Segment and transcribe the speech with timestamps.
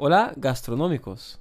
[0.00, 1.40] Hola gastronómicos.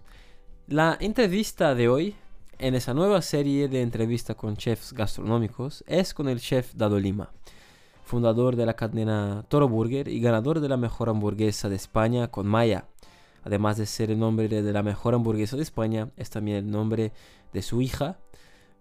[0.65, 2.15] La entrevista de hoy,
[2.57, 7.29] en esa nueva serie de entrevistas con chefs gastronómicos, es con el chef Dado Lima,
[8.04, 12.48] fundador de la cadena Toro Burger y ganador de la mejor hamburguesa de España con
[12.48, 12.88] Maya.
[13.43, 17.14] Además de ser el nombre de la mejor hamburguesa de España, es también el nombre
[17.54, 18.18] de su hija,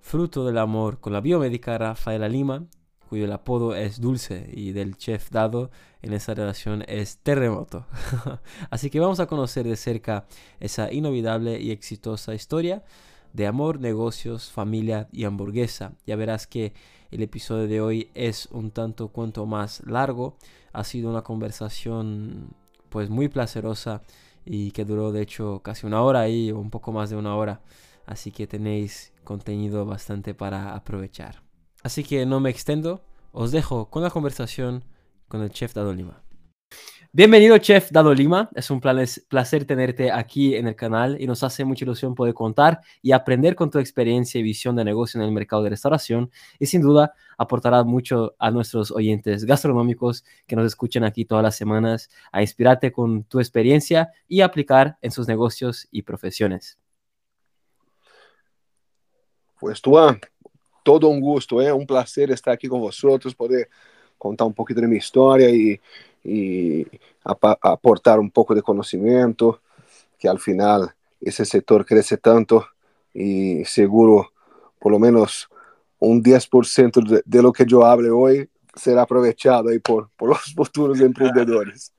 [0.01, 2.65] fruto del amor con la biomédica Rafaela Lima,
[3.09, 5.71] cuyo apodo es Dulce y del chef Dado
[6.03, 7.87] en esa relación es Terremoto.
[8.71, 10.27] Así que vamos a conocer de cerca
[10.61, 12.85] esa inolvidable y exitosa historia
[13.33, 15.93] de amor, negocios, familia y hamburguesa.
[16.07, 16.73] Ya verás que
[17.11, 20.37] el episodio de hoy es un tanto cuanto más largo.
[20.73, 22.49] Ha sido una conversación
[22.89, 24.03] pues muy placerosa
[24.45, 27.61] y que duró de hecho casi una hora y un poco más de una hora.
[28.07, 31.46] Así que tenéis contenido bastante para aprovechar.
[31.87, 33.01] Así que no me extendo,
[33.31, 34.83] os dejo con la conversación
[35.29, 36.21] con el chef Dado Lima.
[37.13, 38.51] Bienvenido, chef Dado Lima.
[38.57, 42.81] Es un placer tenerte aquí en el canal y nos hace mucha ilusión poder contar
[43.03, 46.29] y aprender con tu experiencia y visión de negocio en el mercado de restauración.
[46.59, 51.55] Y sin duda aportará mucho a nuestros oyentes gastronómicos que nos escuchan aquí todas las
[51.55, 56.81] semanas a inspirarte con tu experiencia y aplicar en sus negocios y profesiones.
[59.61, 59.97] Pues tú,
[60.87, 63.69] todo un gusto, é um prazer estar aqui com vocês, poder
[64.17, 65.81] contar um pouquinho da minha história e,
[66.25, 66.87] e
[67.25, 69.61] aportar um pouco de conhecimento,
[70.17, 70.89] que al final
[71.21, 72.65] esse setor cresce tanto
[73.13, 74.31] e seguro
[74.79, 75.49] por lo menos
[76.01, 80.53] um 10% de, de lo que eu hable hoje será aproveitado aí por, por os
[80.55, 81.91] futuros empreendedores.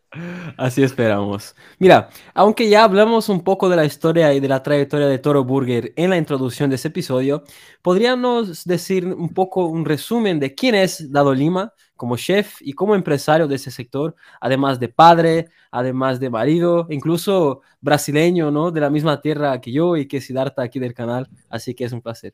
[0.58, 1.56] Así esperamos.
[1.80, 5.44] Mira, aunque ya hablamos un poco de la historia y de la trayectoria de Toro
[5.44, 7.44] Burger en la introducción de ese episodio,
[7.82, 12.96] ¿podríamos decir un poco un resumen de quién es Dado Lima como chef y como
[12.96, 18.72] empresario de ese sector, además de padre, además de marido, incluso brasileño, ¿no?
[18.72, 21.92] De la misma tierra que yo y que Siddhartha aquí del canal, así que es
[21.92, 22.34] un placer.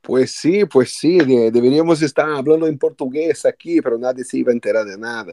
[0.00, 4.54] Pues sí, pues sí, deberíamos estar hablando en portugués aquí, pero nadie se iba a
[4.54, 5.32] enterar de nada.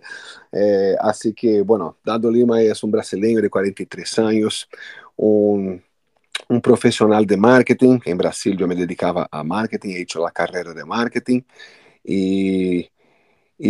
[0.51, 4.67] Eh, así que, bueno, Dado Lima es un brasileño de 43 años,
[5.15, 5.83] un,
[6.61, 7.99] profesional de marketing.
[8.05, 11.41] En Brasil yo me dedicaba a marketing, he hecho la carrera de marketing
[12.03, 12.89] y,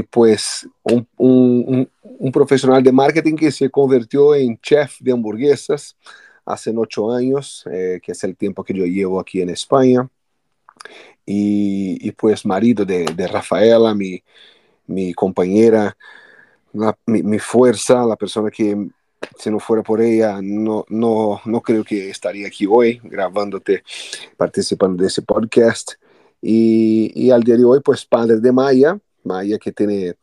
[0.10, 5.98] pues un profesional de marketing que se convirtió en chef de hamburguesas
[6.46, 10.10] hace ocho años, eh, que es el tiempo que yo llevo aquí en España
[11.26, 14.24] y, pues marido de, Rafaela, mi,
[14.88, 15.96] mi compañera,
[17.06, 18.90] mi, fuerza, la persona que
[19.40, 23.84] si no fuera por ella, no, no, no creo que estaría aquí hoy grabándote,
[24.36, 25.94] participando de ese podcast.
[26.42, 30.16] Y, al día de hoy, pues padre de Maya, Maya que tiene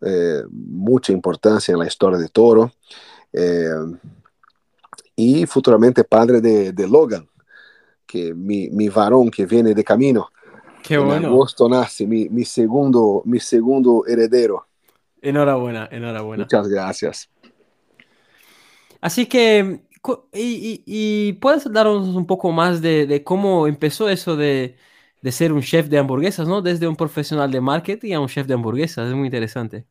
[0.00, 2.72] eh, mucha importancia en la historia de Toro.
[3.32, 3.68] Eh,
[5.16, 7.26] y futuramente padre de, de Logan,
[8.06, 10.30] que mi, mi varón que viene de camino.
[10.82, 11.16] Qué bueno.
[11.16, 14.66] En agosto nace mi, mi, segundo, mi segundo heredero.
[15.20, 16.44] Enhorabuena, enhorabuena.
[16.44, 17.28] Muchas gracias.
[19.00, 19.80] Así que,
[20.32, 24.76] y, y, puedes darnos un poco más de, de cómo empezó eso de,
[25.22, 26.62] de, ser un chef de hamburguesas, ¿no?
[26.62, 29.86] Desde un profesional de marketing a un chef de hamburguesas, es muy interesante.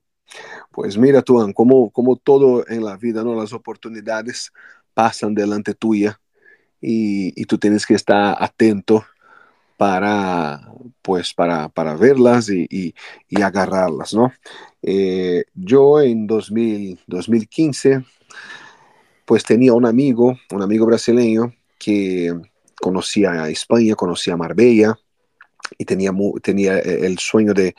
[0.72, 3.36] Pues mira, Tuan, como, como todo en la vida, ¿no?
[3.36, 4.52] Las oportunidades
[4.94, 6.20] pasan delante tuya
[6.82, 9.06] y, tú tienes que estar atento
[9.78, 10.62] para,
[11.02, 12.94] pues, para, para verlas y,
[13.30, 14.32] y, agarrarlas, ¿no?
[14.82, 18.06] Eh, yo en 2000, 2015,
[19.26, 22.34] pues tenía un amigo, un amigo brasileño que
[22.80, 24.98] conocía España, conocía Marbella
[25.78, 26.12] y tenía,
[26.44, 27.76] tenía el sueño de,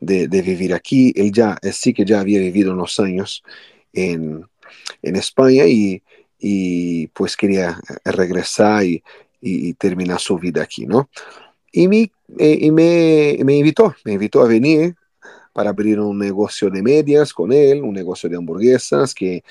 [0.00, 1.12] de, de, vivir aquí.
[1.14, 3.42] Él ya, sí que ya había vivido unos años
[3.92, 4.46] en,
[5.02, 6.02] en España y,
[6.38, 9.02] y pues quería eh, regresar y,
[9.40, 11.08] y, terminar su vida aquí, ¿no?
[11.72, 14.94] Y, me, eh, y me, me, invitó, me invitó a venir
[15.52, 19.42] para abrir un negocio de medias con él, un negocio de hamburguesas que,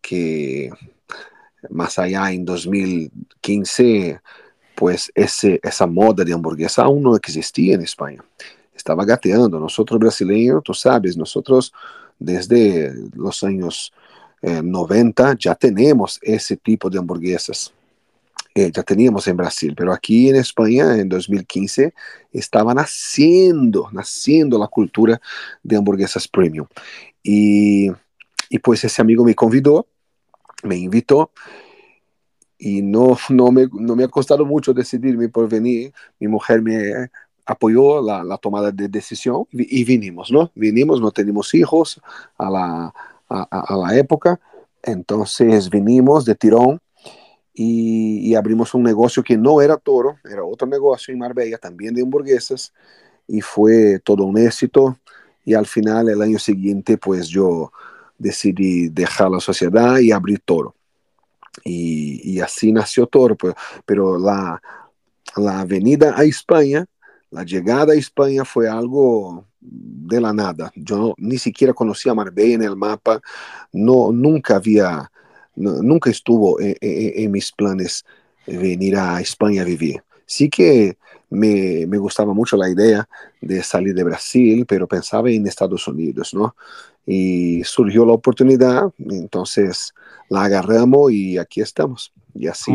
[0.00, 0.70] que
[1.70, 4.20] más allá en 2015,
[4.74, 8.24] pues ese, esa moda de hamburguesa aún no existía en España.
[8.74, 9.60] Estaba gateando.
[9.60, 11.72] Nosotros brasileños, tú sabes, nosotros
[12.18, 13.92] desde los años
[14.42, 17.72] 90 eh, ya tenemos ese tipo de hamburguesas.
[18.54, 21.94] Eh, ya teníamos en Brasil, pero aquí en España en 2015
[22.32, 25.20] estaba naciendo, naciendo la cultura
[25.62, 26.66] de hamburguesas premium.
[27.22, 27.90] Y,
[28.50, 29.86] y pues ese amigo me convidó,
[30.64, 31.30] me invitó
[32.58, 35.94] y no, no, me, no me ha costado mucho decidirme por venir.
[36.20, 37.10] Mi mujer me
[37.46, 40.50] apoyó la, la tomada de decisión y, y, vinimos, ¿no?
[40.54, 42.00] Vinimos, no tenemos hijos
[42.36, 42.94] a la,
[43.32, 44.40] a, la época,
[44.82, 46.80] Entonces vinimos de tirón
[47.54, 51.94] y, y, abrimos un negocio que no era toro, era otro negocio en Marbella, también
[51.94, 52.72] de hamburguesas,
[53.28, 54.96] y fue todo un éxito.
[55.44, 57.70] Y al final, el año siguiente, pues yo
[58.18, 60.74] decidí dejar la sociedad y abrir toro.
[61.64, 64.62] Y, y así nació toro, pues, pero la,
[65.36, 66.86] la a España,
[67.30, 70.72] la llegada a España fue algo de la nada.
[70.74, 73.20] Yo ni siquiera conocía Marbella en el mapa,
[73.72, 75.10] no, nunca había,
[75.54, 78.04] nunca estuvo en, en, en, mis planes
[78.46, 80.02] venir a España a vivir.
[80.26, 80.96] Sí que
[81.30, 83.08] me, me, gustaba mucho la idea
[83.40, 86.54] de salir de Brasil, pero pensaba en Estados Unidos, ¿no?
[87.06, 89.94] Y surgió la oportunidad, entonces
[90.28, 92.12] la agarramos y aquí estamos.
[92.34, 92.72] Y así.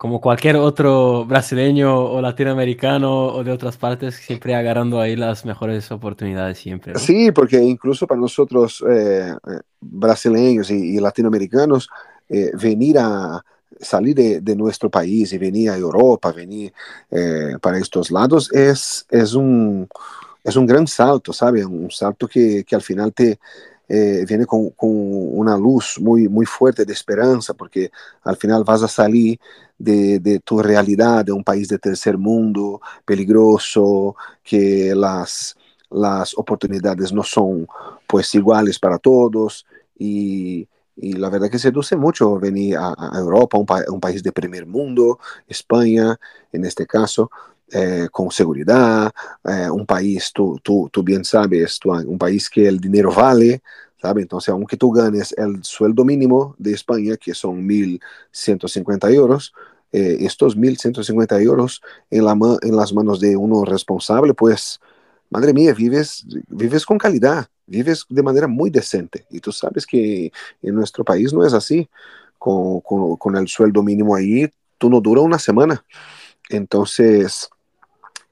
[0.00, 5.92] Como cualquier otro brasileño o latinoamericano o de otras partes, siempre agarrando ahí las mejores
[5.92, 6.94] oportunidades siempre.
[6.94, 6.98] ¿no?
[6.98, 9.34] Sí, porque incluso para nosotros eh,
[9.78, 11.90] brasileños y, y latinoamericanos,
[12.30, 13.44] eh, venir a
[13.78, 16.72] salir de, de, nuestro país y venir a Europa, venir
[17.10, 19.86] eh, para estos lados, es, es, un,
[20.42, 21.66] es un gran salto, ¿sabes?
[21.66, 23.38] Un salto que, que al final te,
[23.92, 27.90] eh, viene con, con, una luz muy, muy fuerte de esperanza, porque
[28.22, 29.40] al final vas a salir
[29.76, 34.14] de, de, tu realidad, de un país de tercer mundo, peligroso,
[34.44, 35.56] que las,
[35.90, 37.66] las oportunidades no son
[38.06, 39.66] pues iguales para todos.
[39.98, 44.22] Y, y la verdad que seduce mucho venir a, a Europa, un, pa un, país
[44.22, 46.16] de primer mundo, España
[46.52, 47.28] en este caso,
[47.72, 49.12] eh, con seguridad,
[49.44, 53.62] eh, un país, tú, tú, bien sabes, tú, un país que el dinero vale,
[54.00, 54.22] ¿sabe?
[54.22, 59.52] Entonces, aunque tú ganes el sueldo mínimo de España, que son 1.150 euros,
[59.92, 61.80] eh, estos 1.150 euros
[62.10, 64.80] en, la en las manos de uno responsable, pues,
[65.30, 69.26] madre mía, vives, vives con calidad, vives de manera muy decente.
[69.30, 70.32] Y tú sabes que
[70.62, 71.88] en nuestro país no es así.
[72.38, 75.84] Con, con el sueldo mínimo ahí, tú no dura una semana.
[76.48, 77.50] Entonces,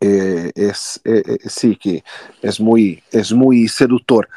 [0.00, 2.04] eh, es, eh, eh, sí que
[2.40, 4.28] es muy, es muy seductor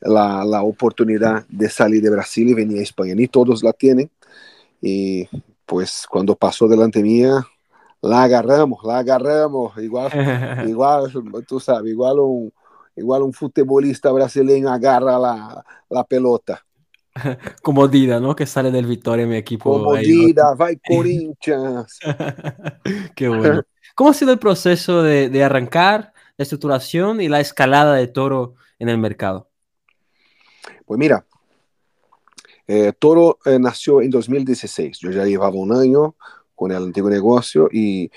[0.00, 3.14] la, la, oportunidad de salir de Brasil y venir a España.
[3.14, 4.10] Ni todos la tienen.
[4.80, 5.28] Y
[5.66, 7.44] pues cuando pasó delante mía,
[8.00, 9.76] la agarramos, la agarramos.
[9.78, 10.10] Igual,
[10.68, 11.12] igual
[11.46, 12.52] tú sabes, igual un,
[12.96, 16.64] igual un futbolista brasileño agarra la, la pelota.
[17.62, 18.34] Como Dida, ¿no?
[18.34, 19.72] Que sale del Victoria, mi equipo.
[19.72, 20.56] Como ahí, Dida, ¿no?
[20.56, 21.98] vai Corinthians.
[23.14, 23.62] Qué bueno.
[23.94, 28.54] ¿Cómo ha sido el proceso de, de, arrancar, la estructuración y la escalada de Toro
[28.78, 29.48] en el mercado?
[30.86, 31.26] Pues mira,
[32.66, 34.98] eh, Toro eh, nació en 2016.
[34.98, 36.14] Yo ya llevaba un año
[36.54, 38.10] con el antiguo negocio y,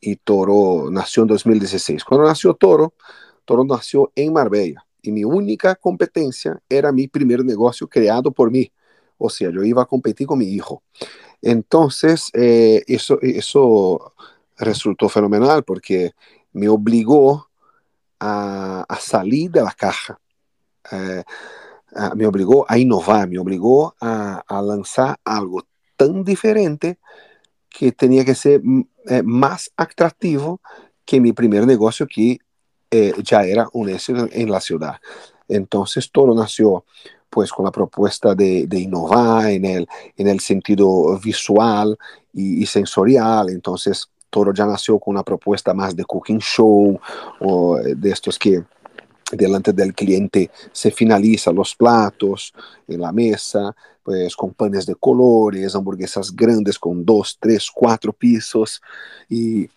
[0.00, 2.04] y Toro nació en 2016.
[2.04, 2.94] Cuando nació Toro,
[3.44, 8.72] Toro nació en Marbella y mi única competencia era mi primer negocio creado por mí.
[9.18, 10.82] O sea, yo iba a competir con mi hijo.
[11.42, 14.14] Entonces, eh, eso,
[14.56, 16.12] resultó fenomenal porque
[16.52, 17.50] me obligó
[18.18, 20.18] a, salir de la caja,
[20.90, 21.22] eh,
[22.16, 25.66] me obligó a innovar, me obligó a, lanzar algo
[25.96, 26.98] tan diferente
[27.68, 28.62] que tenía que ser
[29.06, 30.60] eh, más atractivo
[31.04, 32.38] que mi primer negocio que
[32.96, 35.00] eh, ya era un éxito en la ciudad.
[35.48, 36.84] Entonces todo nació
[37.28, 41.98] pues con la propuesta de, innovar en el, en el sentido visual
[42.32, 43.50] y, y sensorial.
[43.50, 47.00] Entonces Toro ya nació con una propuesta más de cooking show
[47.40, 48.62] o de estos que
[49.32, 52.52] delante del cliente se finalizan los platos
[52.86, 53.74] en la mesa,
[54.04, 58.80] pues con panes de colores, hamburguesas grandes con dos, tres, cuatro pisos
[59.28, 59.68] y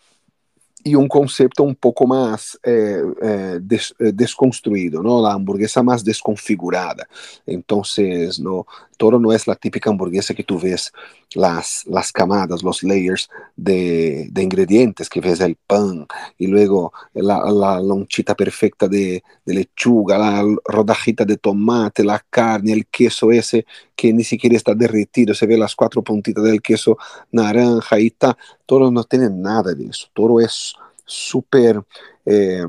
[0.84, 3.60] y un concepto un poco más eh, eh,
[4.00, 5.22] eh, desconstruido, ¿no?
[5.22, 7.08] La hamburguesa más desconfigurada.
[7.46, 8.66] Entonces, no,
[8.98, 10.92] todo no es la típica hamburguesa que tú ves
[11.34, 16.08] las, las camadas, los layers de, de ingredientes, que ves el pan
[16.38, 22.74] y luego la, la lonchita perfecta de, de, lechuga, la rodajita de tomate, la carne,
[22.74, 23.66] el queso ese
[23.96, 26.98] que ni siquiera está derretido, se ve las cuatro puntitas del queso
[27.32, 28.38] naranja y tal.
[28.66, 30.08] Todo no tiene nada de eso.
[30.14, 30.76] Todo es
[31.08, 31.82] súper
[32.26, 32.64] eh,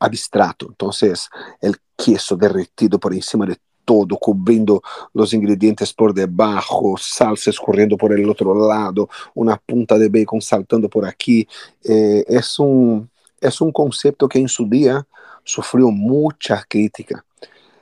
[0.00, 0.66] abstrato.
[0.68, 1.28] Entonces,
[1.60, 4.82] el queso derretido por encima de todo, cubriendo
[5.12, 10.88] los ingredientes por debajo, salsa escurriendo por el otro lado, una punta de bacon saltando
[10.88, 11.46] por aquí.
[11.82, 13.10] Eh, es, un,
[13.40, 15.06] es un concepto que en su día
[15.42, 17.24] sufrió mucha crítica,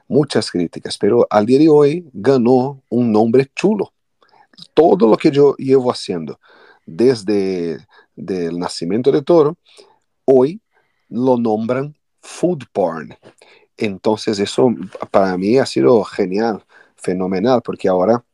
[0.08, 3.92] muchas críticas, pero al día de hoy ganó un nombre chulo.
[4.74, 6.38] Todo lo que yo llevo haciendo
[6.84, 9.56] desde el nacimiento de Toro,
[10.24, 10.60] hoy
[11.08, 13.16] lo nombran food porn.
[13.76, 14.68] Entonces eso
[15.10, 16.64] para mí ha sido genial.
[16.96, 18.24] fenomenal, porque ahora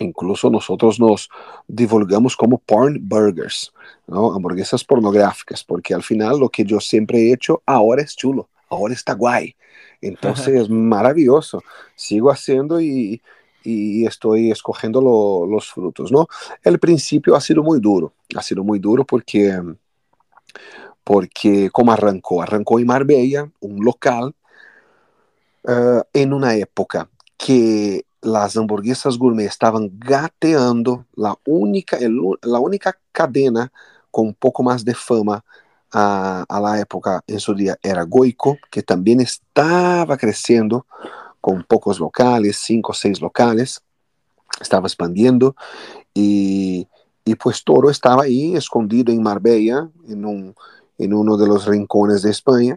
[0.00, 1.28] incluso nosotros nos
[1.68, 3.72] divulgamos como porn burgers,
[4.08, 4.32] ¿no?
[4.34, 8.94] hamburguesas pornográficas, porque al final lo que yo siempre he hecho ahora es chulo, ahora
[8.94, 9.54] está guay.
[10.00, 11.62] Entonces, maravilloso.
[11.94, 13.22] Sigo haciendo y,
[13.62, 16.26] y estoy escogiendo lo, los frutos, ¿no?
[16.62, 19.60] El principio ha sido muy duro, ha sido muy duro porque,
[21.04, 24.34] porque como arrancó, arrancó en Marbella, un local,
[25.64, 32.98] uh, en una época que las hamburguesas gourmet estaban gateando, la única, el, la única
[33.12, 33.72] cadena
[34.10, 35.44] con un poco más de fama
[35.92, 40.86] a, a, la época en su día era Goico, que también estaba creciendo
[41.40, 43.82] con pocos locales, cinco o seis locales,
[44.60, 45.56] estaba expandiendo
[46.14, 46.86] y,
[47.24, 50.54] y pues Toro estaba ahí escondido en Marbella, en, un,
[50.98, 52.76] en uno de los rincones de España,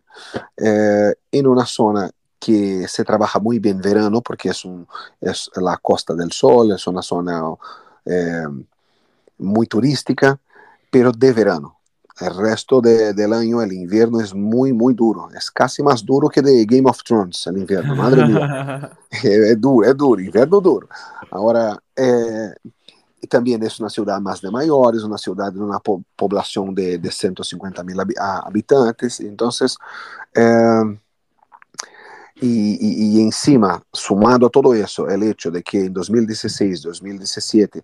[0.58, 6.32] eh, en una zona que se trabaja muy bien verano porque es la Costa del
[6.32, 7.42] Sol, es una zona
[8.06, 8.48] eh,
[9.38, 10.38] muy turística,
[10.92, 11.78] pero de verano.
[12.20, 15.30] El resto de, del año, el invierno es muy, muy duro.
[15.36, 17.96] Es casi más duro que de Game of Thrones, el invierno.
[17.96, 18.92] Madre mía.
[19.12, 20.88] es duro, es duro, invierno duro.
[21.32, 22.54] Ahora, eh,
[23.28, 27.12] también es una ciudad más de mayores, una ciudad de una po población de, de
[27.12, 29.20] 150 mil habitantes.
[29.20, 29.78] Entonces,
[30.36, 31.00] eh,
[32.36, 37.84] y, y, y, encima, sumado a todo eso, el hecho de que en 2016, 2017,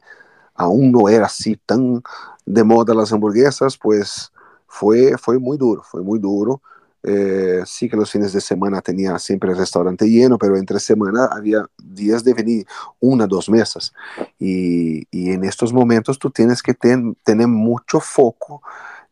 [0.59, 2.03] aún no era así tan
[2.45, 4.29] de moda las hamburguesas, pues
[4.67, 6.61] fue, fue muy duro, fue muy duro.
[7.01, 11.29] Eh, sí que los fines de semana tenía siempre el restaurante lleno, pero entre semana
[11.31, 12.67] había días de venir
[12.99, 13.93] una, dos mesas.
[14.37, 18.61] Y, y en estos momentos tú tienes que ten, tener mucho foco,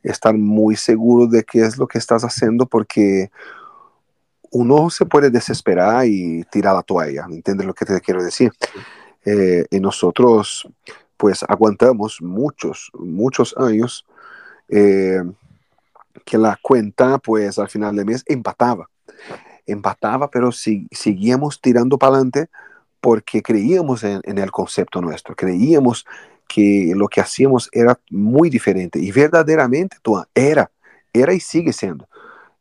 [0.04, 3.32] estar muy seguro de qué es lo que estás haciendo, porque
[4.52, 8.52] uno se puede desesperar y tirar la toalla, ¿entiendes lo que te quiero decir?
[9.24, 10.68] Eh, y nosotros
[11.18, 14.06] pues aguantamos muchos, muchos años
[14.70, 15.22] eh,
[16.24, 18.90] que la cuenta pues al final del mes empataba,
[19.66, 22.48] empataba, pero si, seguíamos tirando para adelante
[23.02, 26.06] porque creíamos en, el concepto nuestro, creíamos
[26.48, 29.98] que lo que hacíamos era muy diferente y verdaderamente
[30.34, 30.70] era,
[31.14, 32.08] era y sigue siendo.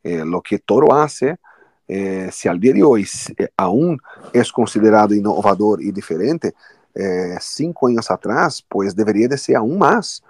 [0.03, 1.37] Eh, lo que Toro hace,
[1.87, 3.07] eh, si al día de hoy
[3.55, 3.99] aún
[4.33, 6.53] es considerado innovador y diferente,
[6.97, 10.23] eh, cinco años atrás, pues debería de ser aún más.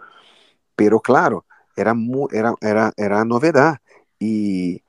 [0.75, 1.45] Pero claro,
[1.75, 3.77] era, muy, era, era, era novedad
[4.19, 4.83] y,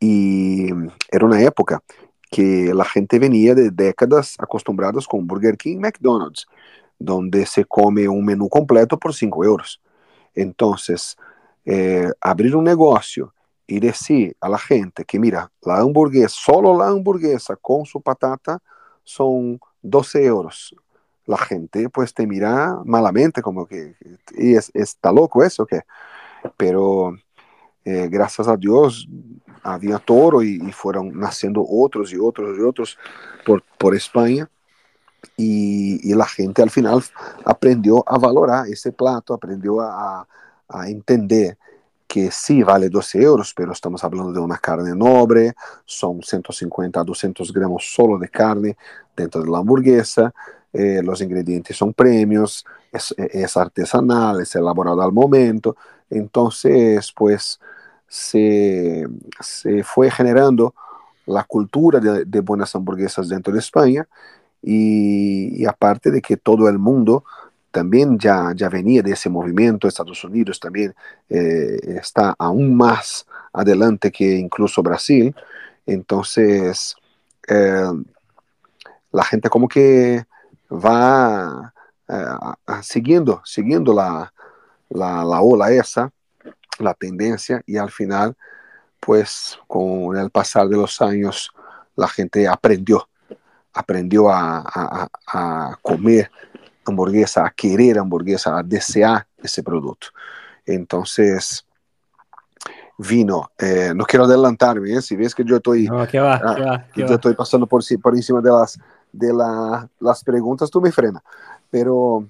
[0.00, 0.68] y
[1.10, 1.82] era una época
[2.30, 6.46] que la gente venía de décadas acostumbrados con Burger King McDonald's,
[6.98, 9.80] donde se come un menú completo por 5 euros.
[10.34, 11.16] Entonces,
[11.64, 13.32] eh, abrir un negocio
[13.66, 18.58] y decir a la gente que, mira, la hamburguesa, solo la hamburguesa con su patata
[19.02, 20.74] son 12 euros.
[21.26, 23.94] La gente pues te mira malamente, como que,
[24.36, 25.80] y es, está loco eso, que
[26.56, 27.16] Pero
[27.84, 29.08] eh, gracias a Dios
[29.62, 32.98] había toro y, y, fueron naciendo otros y otros y otros
[33.46, 34.48] por, por España.
[35.36, 37.02] Y, y, la gente al final
[37.44, 40.26] aprendió a valorar ese plato, aprendió a,
[40.68, 41.56] a entender
[42.06, 45.54] que sí vale 12 euros, pero estamos hablando de una carne noble,
[45.84, 48.76] son 150 a 200 gramos solo de carne
[49.16, 50.32] dentro de la hamburguesa,
[50.74, 55.76] eh, los ingredientes son premios, es, es, artesanal, es elaborado al momento,
[56.10, 57.60] entonces pues
[58.08, 59.06] se,
[59.40, 60.74] se fue generando
[61.26, 64.06] la cultura de, buenas hamburguesas dentro de España
[64.60, 67.24] y, y aparte de que todo el mundo
[67.70, 70.94] también ya, ya venía de ese movimiento, Estados Unidos también
[71.28, 75.34] eh, está aún más adelante que incluso Brasil,
[75.86, 76.96] entonces
[77.48, 77.92] eh,
[79.10, 80.24] la gente como que
[80.74, 81.72] va
[82.08, 82.36] eh,
[82.82, 84.32] siguiendo, siguiendo la,
[84.88, 86.10] la, la, ola esa,
[86.78, 88.36] la tendencia, y al final,
[89.00, 91.50] pues con el pasar de los años,
[91.96, 93.08] la gente aprendió,
[93.72, 96.30] aprendió a, a, a comer
[96.84, 100.08] hamburguesa, a querer hamburguesa, a desear ese producto.
[100.66, 101.64] Entonces,
[102.98, 105.02] vino, eh, no quiero adelantarme, ¿eh?
[105.02, 107.14] si ves que yo estoy, no, ¿qué va, ah, ¿qué va, ¿qué yo va?
[107.14, 108.78] estoy pasando por, por encima de las,
[109.14, 111.22] de la, las preguntas, tú me frenas.
[111.70, 112.26] Pero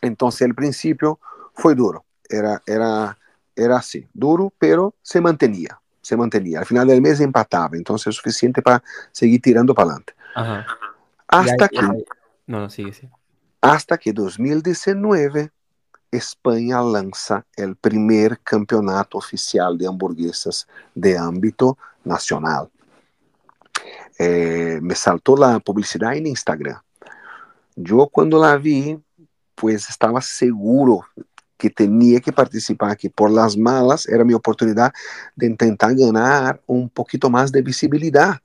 [0.00, 1.18] entonces el principio
[1.54, 3.16] fue duro, era, era,
[3.54, 6.60] era así, duro, pero se mantenía, se mantenía.
[6.60, 8.82] Al final del mes empataba, entonces es suficiente para
[9.12, 10.14] seguir tirando para adelante.
[10.34, 10.66] Ajá.
[11.28, 12.04] Hasta ya, ya, que...
[12.46, 13.12] No, no, sigue, sigue.
[13.60, 15.52] Hasta que 2019
[16.10, 22.68] España lanza el primer campeonato oficial de hamburguesas de ámbito nacional.
[24.18, 26.80] Eh, me saltó la publicidad en Instagram.
[27.76, 28.98] Yo cuando la vi,
[29.54, 31.04] pues estaba seguro
[31.56, 34.92] que tenía que participar, que por las malas era mi oportunidad
[35.36, 38.40] de intentar ganar un poquito más de visibilidad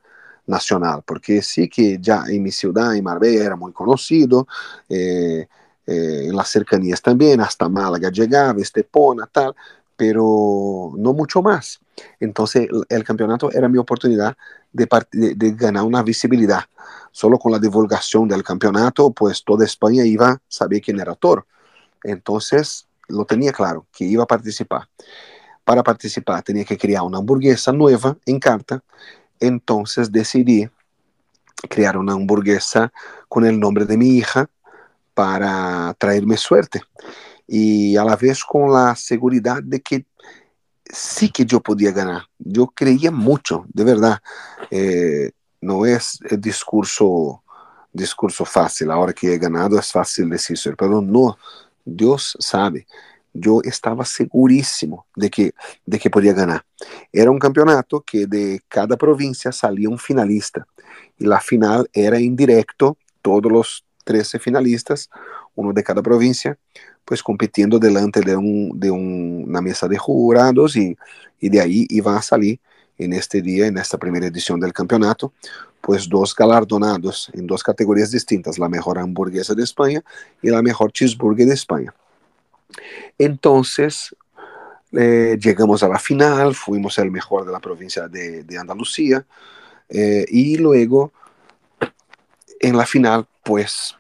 [0.46, 4.48] nacional, porque sí que ya en mi ciudad, en Marbella, era muy conocido,
[4.88, 5.48] eh,
[5.86, 9.56] eh, en las cercanías también, hasta Málaga llegaba, Estepona, tal,
[9.98, 11.80] pero no mucho más.
[12.20, 14.38] Entonces el, campeonato era mi oportunidad
[14.72, 14.88] de,
[15.58, 16.64] ganar una visibilidad.
[17.12, 21.48] Solo con la divulgación del campeonato, pues toda España iba a saber quién era Toro.
[22.04, 24.88] Entonces lo tenía claro, que iba a participar.
[25.66, 28.84] Para participar tenía que crear una hamburguesa nueva en carta,
[29.40, 30.70] entonces decidí
[31.70, 32.94] crear una hamburguesa
[33.28, 34.48] con el nombre de mi hija
[35.16, 36.84] para traerme suerte
[37.48, 40.06] y a la vez con la seguridad de que
[40.86, 42.24] sí que yo podía ganar.
[42.38, 44.20] Yo creía mucho, de verdad.
[44.70, 47.44] Eh, el discurso,
[47.92, 48.92] discurso fácil.
[48.92, 51.38] Ahora que he ganado es fácil decirlo, pero no,
[51.84, 52.86] Dios sabe.
[53.34, 55.54] Yo estaba segurísimo de que,
[55.86, 56.66] de que podía ganar.
[57.12, 60.68] Era un campeonato que de cada provincia salía un finalista.
[61.18, 65.10] Y la final era en directo, todos los 13 finalistas,
[65.56, 66.58] uno de cada provincia,
[67.08, 70.98] pues compitiendo delante de, un, de un, una mesa de jurados y,
[71.40, 72.60] y de ahí iban a salir
[72.98, 75.32] en este día, en esta primera edición del campeonato,
[75.80, 80.04] pues dos galardonados en dos categorías distintas, la mejor hamburguesa de España
[80.42, 81.96] y la mejor cheeseburger de España.
[83.18, 84.14] Entonces,
[84.92, 89.26] eh, llegamos a la final, fuimos el mejor de la provincia de, Andalucía
[89.88, 91.14] eh, y luego
[92.60, 93.96] en la final, pues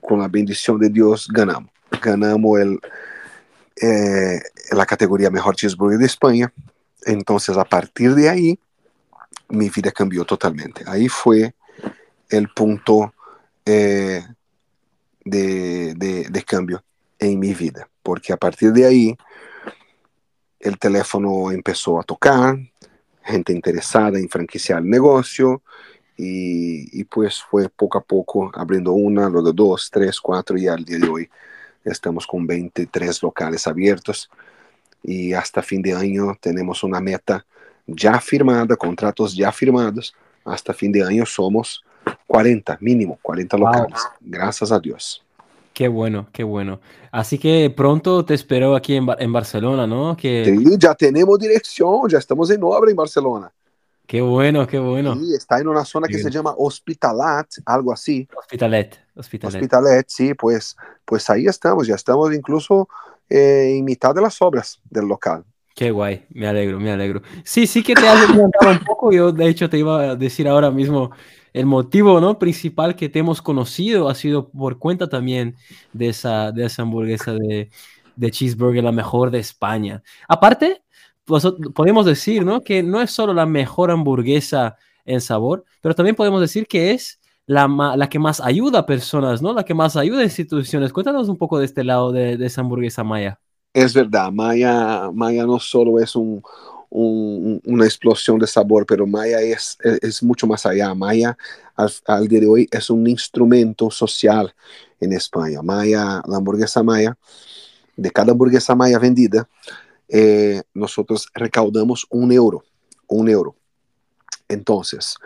[0.00, 1.77] con la bendición de Dios ganamos.
[2.02, 2.60] Ganamos
[3.80, 4.40] eh,
[4.72, 6.52] la categoría mejor cheeseburger de España.
[7.04, 8.58] Entonces, a partir de ahí,
[9.48, 10.84] mi vida cambió totalmente.
[10.86, 11.54] Ahí fue
[12.28, 13.14] el punto
[13.64, 14.24] eh,
[15.24, 16.82] de, cambio
[17.18, 19.16] en mi vida, porque a partir de ahí
[20.60, 22.58] el teléfono empezó a tocar,
[23.22, 25.62] gente interesada en franquiciar el negocio,
[26.16, 30.84] y, y, pues fue poco a poco abriendo una, luego dos, tres, cuatro y al
[30.84, 31.30] día de hoy
[31.84, 34.30] estamos con 23 locales abiertos
[35.02, 37.44] y hasta fin de año tenemos una meta
[37.86, 40.14] ya firmada, contratos ya firmados.
[40.44, 41.84] Hasta fin de año somos
[42.26, 44.02] 40, mínimo 40 locales.
[44.02, 44.18] Wow.
[44.20, 45.22] Gracias a Dios.
[45.72, 46.80] Qué bueno, qué bueno.
[47.12, 50.16] Así que pronto te espero aquí en, en Barcelona, ¿no?
[50.16, 50.44] Que...
[50.44, 53.52] Sí, ya tenemos dirección, ya estamos en obra en Barcelona.
[54.08, 55.14] Qué bueno, qué bueno.
[55.16, 58.26] Sí, está en una zona que se llama Hospitalat, algo así.
[58.34, 59.56] Hospitalet, Hospitalet.
[59.56, 62.88] Hospitalet, sí, pues, pues ahí estamos, ya estamos incluso
[63.28, 65.44] eh, en mitad de las obras del local.
[65.74, 67.20] Qué guay, me alegro, me alegro.
[67.44, 69.12] Sí, sí que te has adelantado un poco.
[69.12, 71.10] Yo, de hecho, te iba a decir ahora mismo
[71.52, 72.38] el motivo ¿no?
[72.38, 75.54] principal que te hemos conocido ha sido por cuenta también
[75.92, 77.68] de esa, de esa hamburguesa de,
[78.16, 80.02] de cheeseburger, la mejor de España.
[80.26, 80.82] Aparte,
[81.74, 82.62] podemos decir ¿no?
[82.62, 87.18] que no es solo la mejor hamburguesa en sabor, pero también podemos decir que es
[87.46, 89.54] la, la, que más ayuda a personas, ¿no?
[89.54, 90.92] La que más ayuda a instituciones.
[90.92, 93.40] Cuéntanos un poco de este lado de, de esa hamburguesa Maya.
[93.72, 96.42] Es verdad, Maya, Maya no solo es un,
[96.90, 100.94] un, una explosión de sabor, pero Maya es, es, es mucho más allá.
[100.94, 101.38] Maya
[101.74, 104.54] al, al, día de hoy es un instrumento social
[105.00, 105.62] en España.
[105.62, 107.16] Maya, la hamburguesa Maya,
[107.96, 109.48] de cada hamburguesa Maya vendida,
[110.08, 112.64] eh, nosotros recaudamos un euro,
[113.06, 113.54] un euro.
[114.48, 115.16] Entonces,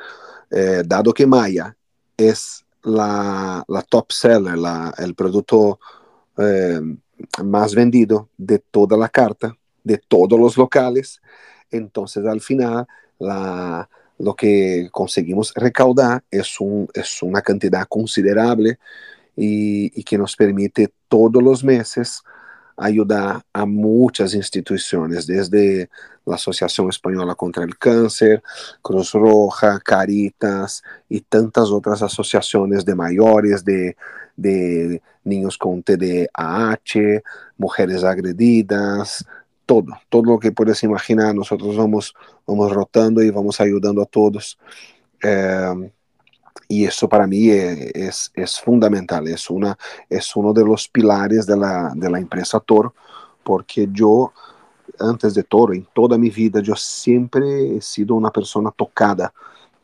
[0.51, 1.77] eh, dado que Maya
[2.17, 4.59] es la, la top seller,
[4.99, 5.79] el producto
[6.37, 6.81] eh,
[7.45, 11.21] más vendido de toda la carta, de todos los locales,
[11.71, 12.87] entonces al final
[14.19, 16.57] lo que conseguimos recaudar es,
[16.95, 18.79] es una cantidad considerable
[19.37, 22.23] y, que nos permite todos los meses
[22.85, 25.89] ayudar a muchas instituciones, desde
[26.25, 28.43] la Asociación Española contra el Cáncer,
[28.81, 33.97] Cruz Roja, Caritas y tantas otras asociaciones de mayores, de,
[34.37, 37.23] de niños con TDAH,
[37.57, 39.25] mujeres agredidas,
[39.67, 42.15] todo, todo lo que puedes imaginar, nosotros vamos,
[42.47, 44.59] vamos rotando y vamos ayudando a todos.
[45.23, 45.93] Eh,
[46.73, 49.77] y eso para mí es, es, fundamental, es, una,
[50.09, 52.95] es uno de los pilares de la, de la empresa Toro,
[53.43, 54.33] porque yo,
[54.99, 59.35] antes de Toro, en toda mi vida, yo siempre he sido una persona tocada,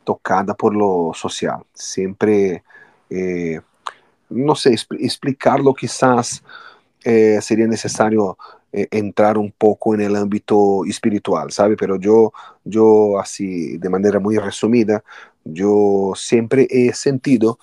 [0.03, 2.63] tocada por lo social, siempre,
[3.07, 3.61] eh,
[4.29, 6.41] no sé, explicarlo quizás
[7.03, 8.35] eh, sería necesario
[8.71, 11.75] eh, entrar un poco en el ámbito espiritual, ¿sabe?
[11.75, 12.31] Pero yo,
[12.63, 15.03] yo así, de manera muy resumida,
[15.43, 17.59] yo siempre he sentido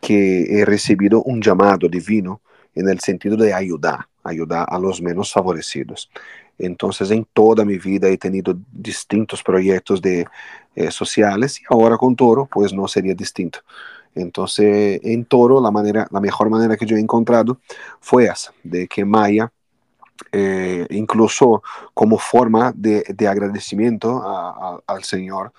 [0.00, 2.40] que he recibido un llamado divino
[2.74, 6.10] en el sentido de ayudar, ayudar a los menos favorecidos.
[6.58, 10.26] Entonces, en toda mi vida he tenido distintos proyectos de,
[10.74, 13.60] eh, sociales y ahora con Toro, pues no sería distinto.
[14.14, 17.58] Entonces, en Toro, la, manera, la mejor manera que yo he encontrado
[18.00, 19.52] fue esa, de que Maya,
[20.30, 21.62] eh, incluso
[21.94, 24.22] como forma de, de agradecimiento
[24.86, 25.52] al Señor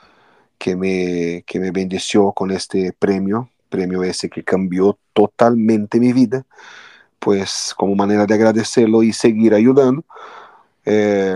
[0.58, 6.46] que me, que me bendeció con este premio, premio ese que cambió totalmente mi vida,
[7.20, 10.04] pues como manera de agradecerlo y seguir ayudando.
[10.86, 11.36] Eh,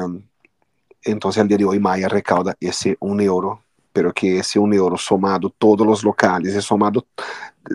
[1.04, 3.62] entonces al día de hoy Maya recauda ese un euro
[3.98, 7.08] pero que ese un euro somado todos los locales y somado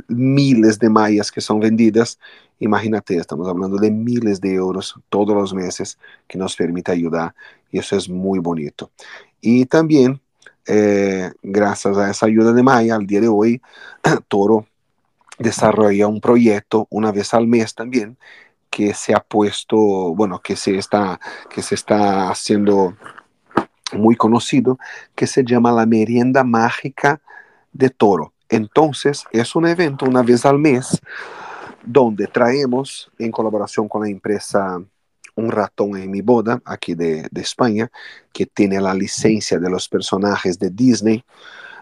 [0.07, 2.17] miles de mallas que son vendidas,
[2.61, 7.35] imagínate, estamos hablando de miles de euros todos los meses que nos permite ayudar
[7.73, 8.93] y eso es muy bonito.
[9.41, 10.21] Y también,
[10.65, 13.61] eh, gracias a esa ayuda de Maya, al día de hoy,
[14.29, 14.65] Toro
[15.41, 18.17] desarrolla un proyecto una vez al mes también
[18.71, 19.77] que se ha puesto,
[20.15, 21.19] bueno, que se está,
[21.51, 22.95] que se está haciendo
[23.93, 24.79] muy conocido
[25.15, 27.21] que se llama la Merienda Mágica
[27.73, 28.33] de Toro.
[28.49, 31.01] Entonces, es un evento una vez al mes
[31.85, 34.81] donde traemos, en colaboración con la empresa
[35.35, 37.91] Un ratón en mi boda, aquí de, España,
[38.35, 41.25] que tiene la licencia de los personajes de Disney,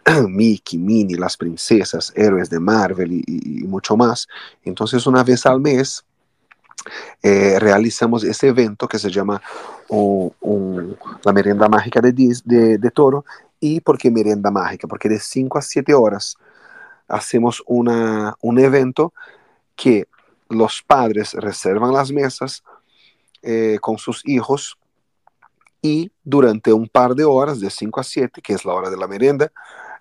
[0.29, 4.29] Mickey, Minnie, las princesas, héroes de Marvel y, mucho más.
[4.63, 6.05] Entonces, una vez al mes
[7.23, 9.41] eh, realizamos ese evento que se llama
[11.23, 13.25] la merienda mágica de, de, de, Toro.
[13.59, 14.87] ¿Y por qué merienda mágica?
[14.89, 16.37] Porque de 5 a 7 horas
[17.09, 19.13] hacemos una, un evento
[19.77, 20.07] que
[20.49, 22.63] los padres reservan las mesas
[23.43, 24.79] eh, con sus hijos
[25.83, 28.97] y durante un par de horas, de 5 a 7, que es la hora de
[28.97, 29.51] la merienda,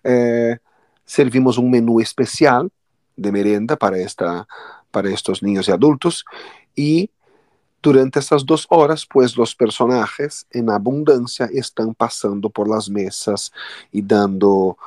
[0.04, 0.58] eh,
[1.06, 2.72] servimos un menú especial
[3.16, 4.48] de merienda para, esta,
[4.92, 6.26] para estos niños y adultos
[6.76, 7.10] y
[7.82, 13.54] durante esas dos horas, pues los personajes en abundancia están pasando por las mesas
[13.90, 14.78] y dando,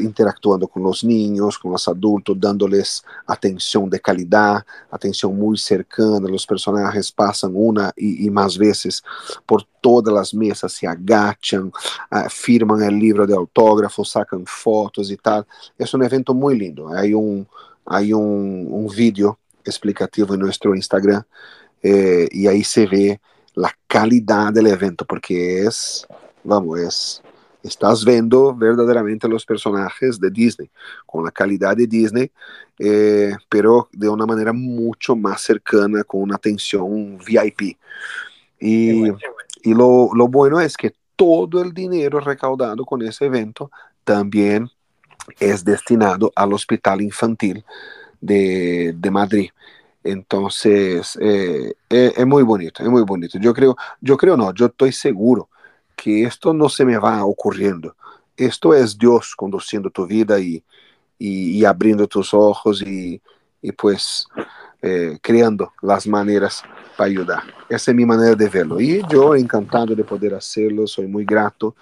[0.00, 6.28] interactuando con los niños, con los adultos, dándoles atención de calidad, atención muy cercana.
[6.28, 9.04] Los personajes pasan una y, y más veces
[9.46, 11.66] por todas las mesas, se agachan,
[12.10, 15.46] uh, firman el libro de autógrafos, sacan fotos y tal.
[15.78, 16.88] Es un evento muy lindo.
[16.92, 17.46] Hay un,
[17.86, 21.22] hay un, un vídeo explicativo en nuestro Instagram
[21.82, 23.20] eh, y ahí se ve
[23.54, 26.06] la calidad del evento porque es,
[26.44, 27.22] vamos, es,
[27.62, 30.70] estás viendo verdaderamente los personajes de Disney
[31.06, 32.30] con la calidad de Disney,
[32.78, 37.76] eh, pero de una manera mucho más cercana, con una atención VIP.
[38.58, 39.18] Y, bueno,
[39.62, 43.70] y lo, lo bueno es que todo el dinero recaudado con ese evento
[44.04, 44.70] también
[45.38, 47.64] es destinado al hospital infantil
[48.22, 49.50] de, de Madrid.
[50.02, 53.38] Entonces, eh, es, es, muy bonito, es muy bonito.
[53.38, 55.50] Yo creo, yo creo no, yo estoy seguro
[55.94, 57.94] que esto no se me va ocurriendo.
[58.36, 60.64] Esto es Dios conduciendo tu vida y,
[61.18, 63.20] y, y abriendo tus ojos y,
[63.60, 64.26] y pues
[64.80, 66.62] eh, creando las maneras
[66.96, 67.42] para ayudar.
[67.68, 68.80] Esa es mi manera de verlo.
[68.80, 71.76] Y yo encantado de poder hacerlo, soy muy grato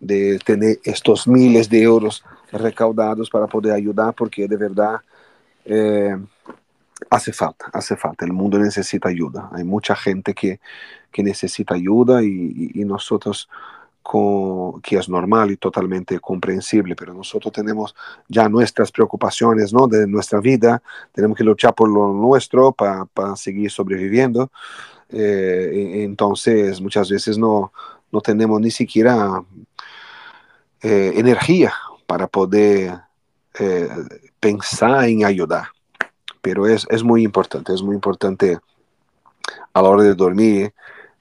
[0.00, 2.22] de tener estos miles de euros
[2.52, 5.00] recaudados para poder ayudar, porque de verdad...
[5.70, 6.16] Eh,
[7.10, 8.24] hace falta, hace falta.
[8.24, 9.50] El mundo necesita ayuda.
[9.52, 10.60] Hay mucha gente que,
[11.12, 13.48] que necesita ayuda y, nosotros,
[14.82, 17.94] que es normal y totalmente comprensible, pero nosotros tenemos
[18.28, 19.86] ya nuestras preocupaciones ¿no?
[19.86, 24.50] de nuestra vida, tenemos que luchar por lo nuestro para pa seguir sobreviviendo.
[25.10, 27.72] Eh, entonces, muchas veces no,
[28.10, 29.44] no tenemos ni siquiera
[30.80, 31.72] eh, energía
[32.06, 33.07] para poder
[33.58, 33.88] eh,
[34.40, 35.68] pensar en ayudar
[36.40, 38.58] pero es, es muy importante, es muy importante
[39.72, 40.72] a la hora de dormir,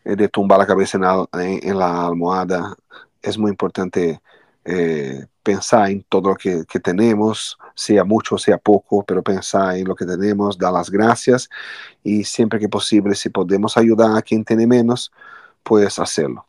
[0.04, 0.98] eh, de tumbar la cabeza
[1.34, 2.76] en la, almohada,
[3.22, 4.22] es muy importante
[4.66, 9.96] eh, pensar en todo lo que, tenemos, sea mucho, sea poco, pero pensar en lo
[9.96, 11.50] que tenemos, dar las gracias
[12.04, 15.12] y siempre que posible, si podemos ayudar a quien tiene menos,
[15.64, 16.46] pues hacerlo.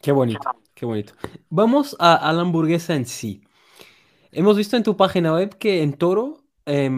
[0.00, 1.12] Qué bonito, qué bonito.
[1.50, 3.45] Vamos a la hamburguesa en sí.
[4.36, 6.90] Hemos visto en tu página web que en Toro eh,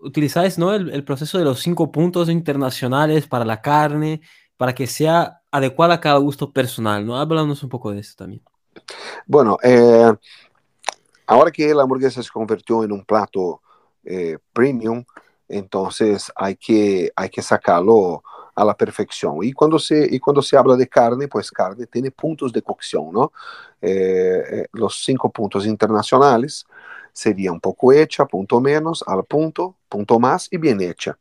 [0.00, 0.74] utilizáis ¿no?
[0.74, 4.22] el, el, proceso de los cinco puntos internacionales para la carne,
[4.56, 7.16] para que sea adecuada a cada gusto personal, ¿no?
[7.16, 8.42] Háblanos un poco de eso también.
[9.24, 10.12] Bueno, eh,
[11.28, 13.62] ahora que la hamburguesa se convirtió en un plato
[14.04, 15.04] eh, premium,
[15.48, 18.24] entonces hay que, hay que sacarlo
[18.54, 19.36] a la perfección.
[19.42, 23.12] Y cuando, se, y cuando se habla de carne, pues carne tiene puntos de cocción,
[23.12, 23.32] ¿no?
[23.80, 26.66] Eh, eh, los cinco puntos internacionales
[27.12, 31.18] sería un poco hecha, punto menos, al punto, punto más y bien hecha.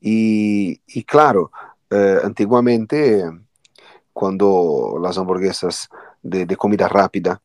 [0.00, 1.50] Y, y claro,
[1.90, 3.24] eh, antiguamente,
[4.12, 5.88] cuando las hamburguesas
[6.22, 7.40] de, de comida rápida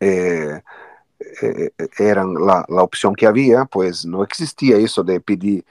[0.00, 0.60] eh,
[1.42, 5.64] eh, eran la, la, opción que había, pues no existía eso de pedir,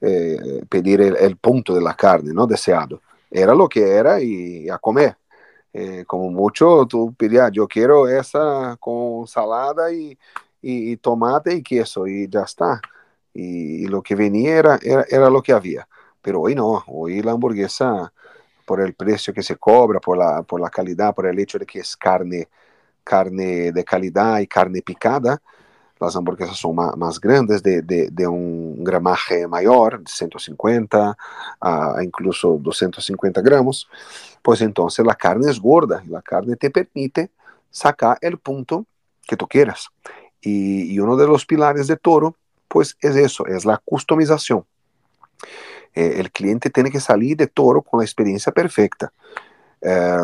[0.00, 2.46] eh, pedir el, el, punto de la carne ¿no?
[2.46, 3.00] deseado.
[3.30, 5.16] Era lo que era y, a comer.
[5.72, 10.16] Eh, como mucho tú pedías, yo quiero esa con salada y,
[10.64, 12.80] y, y, tomate y queso y ya está.
[13.32, 15.86] Y, lo que venía era, era, era, lo que había.
[16.22, 18.12] Pero hoy no, hoy la hamburguesa,
[18.64, 21.66] por el precio que se cobra, por la, por la calidad, por el hecho de
[21.66, 22.48] que es carne
[23.04, 25.40] carne de calidad y carne picada.
[26.00, 31.16] Las hamburguesas son más, más grandes, de, de, de, un gramaje mayor, 150
[31.60, 33.88] a incluso 250 gramos.
[34.42, 37.30] Pues entonces la carne es gorda y la carne te permite
[37.70, 38.86] sacar el punto
[39.26, 39.88] que tú quieras.
[40.44, 42.36] Y, uno de los pilares de Toro,
[42.68, 44.64] pues es eso, es la customización.
[45.94, 49.12] Eh, el cliente tiene que salir de Toro con la experiencia perfecta.
[49.80, 50.18] Eh,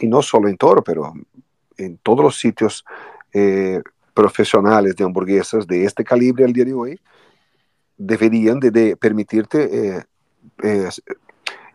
[0.00, 1.12] y no solo en Toro, pero
[1.76, 2.84] en todos los sitios
[3.32, 3.82] eh,
[4.14, 7.00] profesionales de hamburguesas de este calibre al día de hoy
[7.96, 10.06] deberían de, permitirte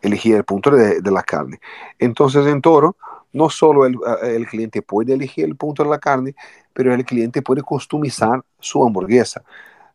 [0.02, 1.60] elegir el punto de, la carne.
[2.00, 2.96] Entonces en Toro,
[3.34, 6.36] no solo el, el, cliente puede elegir el punto de la carne,
[6.74, 9.44] pero el cliente puede customizar su hamburguesa.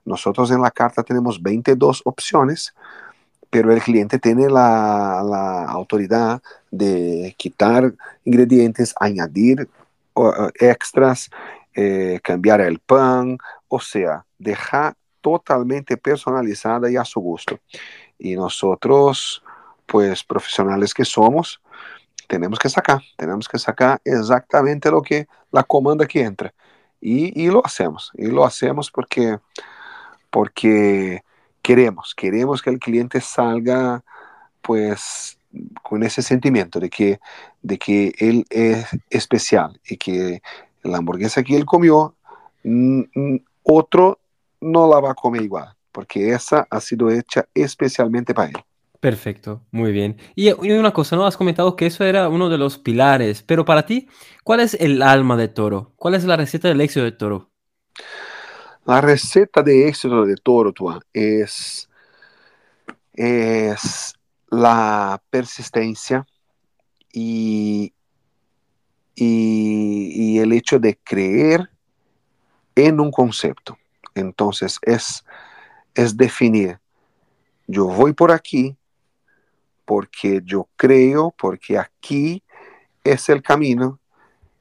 [0.05, 2.75] Nosotros en la carta tenemos 22 opciones,
[3.51, 7.93] pero el cliente tiene la, la autoridad de quitar
[8.25, 9.69] ingredientes, añadir
[10.59, 11.31] extras,
[11.75, 17.59] eh, cambiar el pan, o sea, dejar totalmente personalizada y a su gusto.
[18.19, 19.43] Y nosotros,
[19.87, 21.61] pues profesionales que somos,
[22.29, 26.53] tenemos que sacar, tenemos que sacar exactamente lo que la comanda que entra.
[27.01, 29.39] Y, y lo hacemos, y lo hacemos porque,
[30.31, 31.23] porque
[31.63, 34.05] queremos, queremos que el cliente salga
[34.61, 35.39] pues
[35.83, 37.21] con ese sentimiento de que,
[37.63, 40.43] de que él es especial y que
[40.83, 42.15] la hamburguesa que él comió,
[43.63, 44.19] otro
[44.61, 48.65] no la va a comer igual, porque esa ha sido hecha especialmente para él.
[49.03, 50.17] Perfecto, muy bien.
[50.37, 51.27] Y, una cosa, ¿no?
[51.27, 54.09] Has comentado que eso era uno de los pilares, pero para ti,
[54.45, 55.93] ¿cuál es el alma de Toro?
[55.97, 57.51] ¿Cuál es la receta del éxito de Toro?
[58.85, 61.91] La receta de éxito de Toro, Tuan, es,
[63.15, 64.15] es
[64.49, 66.25] la persistencia
[67.13, 67.93] y,
[69.17, 71.69] y, y, el hecho de creer
[72.77, 73.77] en un concepto.
[74.15, 75.25] Entonces es,
[75.93, 76.79] es definir,
[77.67, 78.77] yo voy por aquí
[79.85, 82.43] porque yo creo, porque aquí
[83.05, 83.99] es el camino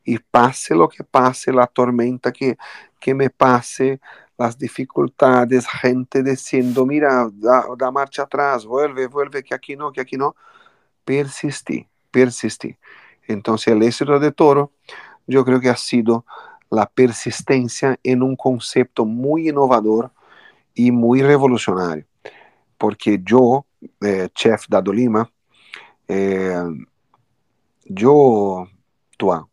[0.03, 2.57] y pase lo que pase, la tormenta que,
[2.99, 3.99] que me pase,
[4.37, 10.01] las dificultades, gente diciendo, mira, da, da, marcha atrás, vuelve, vuelve, que aquí no, que
[10.01, 10.35] aquí no.
[11.05, 12.75] Persistí, persistí.
[13.27, 14.71] Entonces el éxito de Toro
[15.27, 16.25] yo creo que ha sido
[16.69, 20.11] la persistencia en un concepto muy innovador
[20.73, 22.05] y muy revolucionario.
[22.77, 23.65] Porque yo,
[24.01, 25.31] eh, chef Dado Lima,
[26.07, 26.63] eh,
[27.85, 28.67] yo,
[29.17, 29.45] Tuan,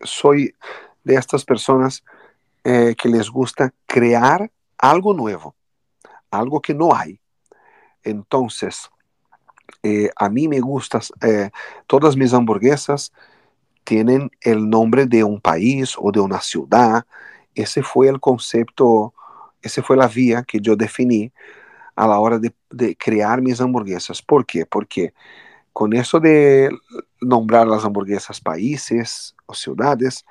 [0.00, 0.54] soy
[1.04, 2.04] de estas personas
[2.64, 5.54] eh, que les gusta crear algo nuevo,
[6.30, 7.20] algo que no hay.
[8.02, 8.90] Entonces,
[9.82, 11.50] eh, a mí me gusta, eh,
[11.86, 13.12] todas mis hamburguesas
[13.84, 17.06] tienen el nombre de un país o de una ciudad.
[17.54, 19.14] Ese fue el concepto,
[19.62, 21.32] esa fue la vía que yo definí
[21.98, 24.22] a la hora de, crear mis hamburguesas.
[24.22, 24.64] ¿Por qué?
[24.64, 25.12] Porque
[25.72, 26.70] con eso de
[27.20, 30.24] nombrar las hamburguesas países o ciudades,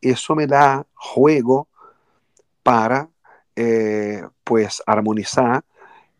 [0.00, 1.68] eso me da juego
[2.64, 3.08] para
[3.54, 5.64] eh, pues armonizar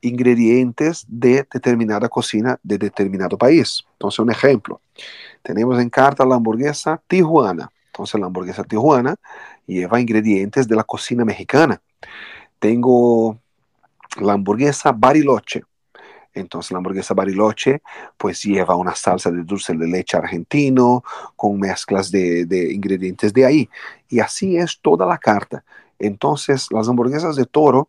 [0.02, 3.84] ingredientes de determinada cocina de determinado país.
[3.94, 4.80] Entonces, un ejemplo,
[5.42, 7.72] tenemos en carta la hamburguesa tijuana.
[7.86, 9.16] Entonces, la hamburguesa tijuana
[9.66, 11.82] lleva ingredientes de la cocina mexicana.
[12.60, 13.41] Tengo
[14.20, 15.64] la hamburguesa bariloche.
[16.34, 17.82] Entonces la hamburguesa bariloche
[18.16, 21.04] pues lleva una salsa de dulce de leche argentino
[21.36, 23.68] con mezclas de, ingredientes de ahí.
[24.08, 25.64] Y así es toda la carta.
[25.98, 27.88] Entonces, las hamburguesas de toro,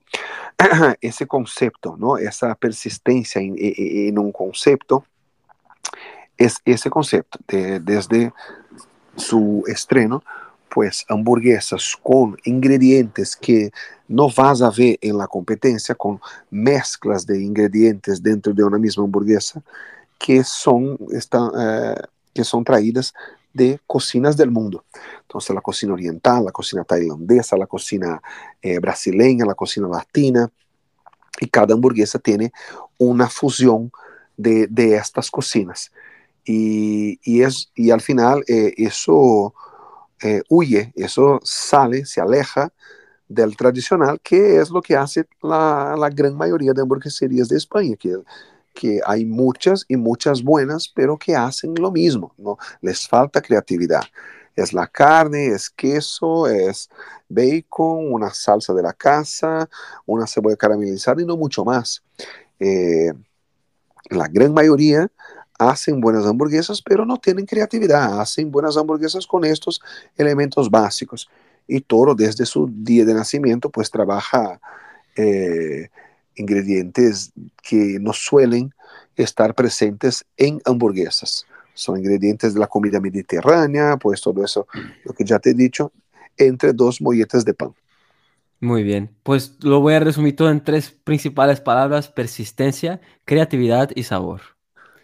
[1.02, 2.18] ese concepto, ¿no?
[2.18, 5.04] esa persistencia en, en un concepto,
[6.38, 7.40] es ese concepto.
[7.48, 8.32] De, desde
[9.16, 10.24] su estreno,
[10.74, 13.72] pues hamburguesas con ingredientes que
[14.08, 19.04] no vas a ver en la competencia, con mezclas de ingredientes dentro de una misma
[19.04, 19.62] hamburguesa
[20.18, 21.96] que son, están, eh,
[22.34, 23.14] que son traídas
[23.54, 24.84] de cocinas del mundo.
[25.22, 28.20] Entonces la cocina oriental, la cocina tailandesa, la cocina
[28.62, 30.50] eh, brasileña, la cocina latina,
[31.40, 32.52] y cada hamburguesa tiene
[32.98, 33.92] una fusión
[34.38, 35.92] de, de estas cocinas.
[36.46, 39.54] Y, y, es, y al final eh, eso
[40.50, 42.72] huye, eso sale, se aleja
[43.28, 47.96] del tradicional, que es lo que hace la, la gran mayoría de hamburgueserías de España,
[47.98, 48.16] que,
[48.74, 52.58] que hay muchas y muchas buenas, pero que hacen lo mismo, ¿no?
[52.82, 54.04] Les falta creatividad.
[54.56, 56.90] Es la carne, es queso, es
[57.28, 59.68] bacon, una salsa de la casa,
[60.06, 62.04] una cebolla caramelizada y no mucho más.
[62.60, 63.12] Eh,
[64.10, 65.10] la gran mayoría
[65.60, 68.20] hacen buenas hamburguesas, pero no tienen creatividad.
[68.20, 69.82] Hacen buenas hamburguesas con estos
[70.18, 71.30] elementos básicos.
[71.68, 74.60] Y Toro desde su día de nacimiento pues trabaja
[75.16, 75.90] eh,
[76.36, 78.74] ingredientes que no suelen
[79.16, 81.46] estar presentes en hamburguesas.
[81.74, 84.68] Son ingredientes de la comida mediterránea, pues todo eso,
[85.04, 85.92] lo que ya te he dicho,
[86.38, 87.74] entre dos molletes de pan.
[88.60, 94.04] Muy bien, pues lo voy a resumir todo en tres principales palabras, persistencia, creatividad y
[94.04, 94.53] sabor.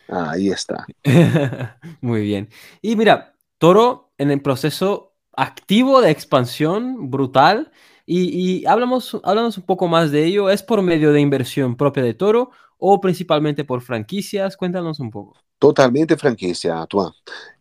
[0.09, 0.85] Ahí está.
[2.01, 2.49] Muy bien.
[2.81, 7.71] Y mira, Toro en el proceso activo de expansión brutal.
[8.05, 10.49] Y, y hablamos, hablamos un poco más de ello.
[10.49, 14.57] ¿Es por medio de inversión propia de Toro o principalmente por franquicias?
[14.57, 15.37] Cuéntanos un poco.
[15.59, 17.11] Totalmente franquicia, Tuan.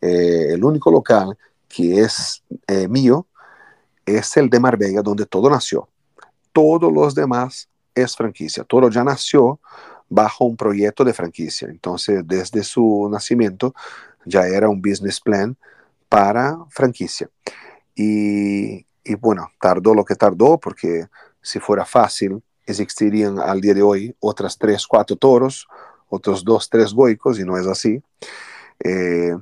[0.01, 1.37] Eh, el único local
[1.69, 3.27] que es eh, mío
[4.07, 5.89] es el de Marbella, donde todo nació.
[6.53, 8.65] Todos los demás es franquicia.
[8.65, 9.61] Todo ya nació
[10.09, 11.69] bajo un proyecto de franquicia.
[11.69, 13.75] Entonces, desde su nacimiento
[14.25, 15.57] ya era un business plan
[16.09, 17.29] para franquicia.
[17.95, 18.85] Y,
[19.21, 21.07] bueno, tardó lo que tardó, porque
[21.43, 25.67] si fuera fácil, existirían al día de hoy otras tres, cuatro toros,
[26.09, 28.03] otros dos, tres goicos, y no es así.
[28.85, 29.35] Eh,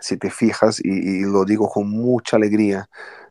[0.00, 2.88] si te fijas, y, lo digo con mucha alegría,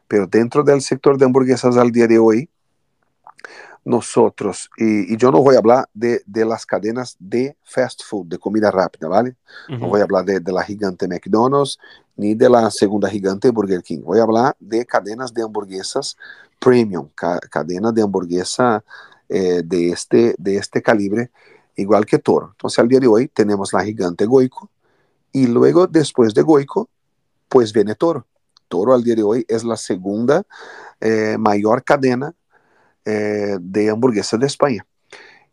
[0.07, 2.49] pero dentro del sector de hamburguesas al día de hoy,
[3.85, 8.27] nosotros, y, y, yo no voy a hablar de, de, las cadenas de fast food,
[8.27, 9.35] de comida rápida, ¿vale?
[9.67, 9.79] Uh -huh.
[9.79, 11.79] No voy a hablar de, de, la gigante McDonald's
[12.15, 14.01] ni de la segunda gigante Burger King.
[14.03, 16.17] Voy a hablar de cadenas de hamburguesas
[16.59, 18.83] premium, ca cadenas de hamburguesa
[19.29, 21.31] eh, de, este, de este calibre,
[21.75, 22.49] igual que Toro.
[22.51, 24.69] Entonces, al día de hoy tenemos la gigante Goico
[25.31, 26.89] y luego, después de Goico,
[27.47, 28.25] pues viene Toro.
[28.67, 30.43] Toro al día de hoy es la segunda
[30.99, 32.35] eh, mayor cadena
[33.09, 34.85] eh, de hamburguesas de España.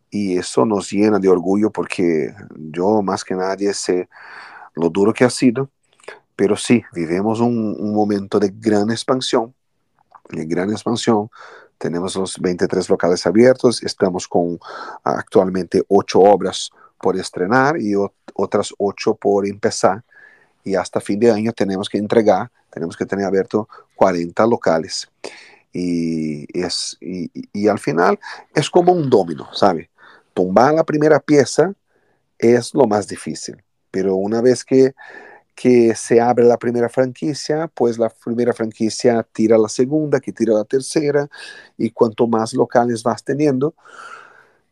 [0.09, 4.07] Y eso nos llena de orgullo porque yo más que nadie sé
[4.75, 5.69] lo duro que ha sido,
[6.35, 9.55] pero sí, vivimos un, momento de gran expansión,
[10.29, 11.29] de gran expansión.
[11.79, 14.59] Tenemos los 23 locales abiertos, estamos con
[15.03, 16.69] actualmente 8 obras
[17.01, 17.93] por estrenar y
[18.35, 20.03] otras 8 por empezar.
[20.63, 25.09] Y hasta fin de año tenemos que entregar, tenemos que tener abierto 40 locales.
[25.79, 28.17] Y, es, y, al final
[28.55, 29.91] es como un domino, ¿sabe?
[30.33, 31.71] Tumbar la primera pieza
[32.39, 34.95] es lo más difícil, pero una vez que,
[35.53, 40.55] que se abre la primera franquicia, pues la primera franquicia tira la segunda, que tira
[40.55, 41.27] la tercera,
[41.77, 43.75] y cuanto más locales vas teniendo,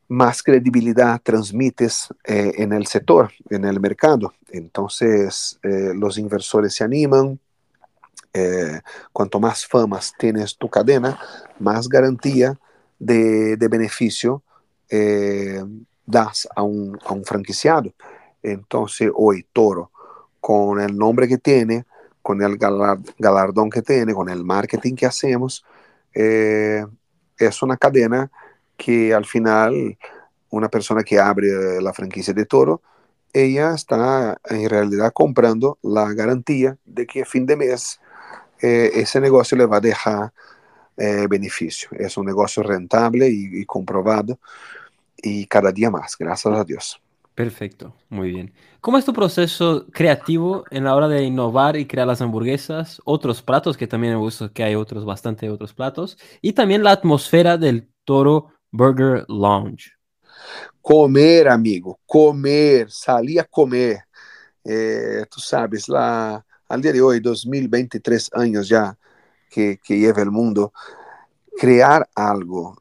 [0.07, 4.33] más credibilidad transmites eh, en el sector, en el mercado.
[4.49, 7.39] Entonces eh, los inversores se animan,
[8.37, 8.81] eh,
[9.13, 11.17] cuanto más famas tienes tu cadena,
[11.57, 12.59] más garantía
[12.99, 14.43] de, de beneficio
[14.89, 15.63] eh,
[16.05, 17.93] das a un, a un, franquiciado.
[18.43, 19.89] Entonces, hoy Toro,
[20.41, 21.85] con el nombre que tiene,
[22.21, 25.63] con el galardón que tiene, con el marketing que hacemos,
[26.13, 26.85] eh,
[27.37, 28.29] es una cadena
[28.75, 29.97] que al final
[30.49, 32.81] una persona que abre la franquicia de Toro,
[33.31, 38.01] ella está en realidad comprando la garantía de que a fin de mes
[38.65, 40.33] eh, ese negocio le va a dejar
[40.97, 41.89] eh, beneficio.
[41.91, 44.39] Es un negocio rentable y, y, comprobado
[45.17, 46.99] y cada día más, gracias a Dios.
[47.35, 48.53] Perfecto, muy bien.
[48.81, 53.01] ¿Cómo es tu proceso creativo en la hora de innovar y crear las hamburguesas?
[53.03, 56.17] Otros platos, que también he visto que hay otros, bastante otros platos.
[56.41, 59.91] Y también la atmósfera del Toro Burger Lounge.
[60.81, 63.99] Comer, amigo, comer, salir a comer.
[64.63, 66.45] Eh, tú sabes, la,
[66.75, 68.97] al día de hoy, 2023 años ya
[69.49, 70.73] que, lleva el mundo,
[71.57, 72.75] crear algo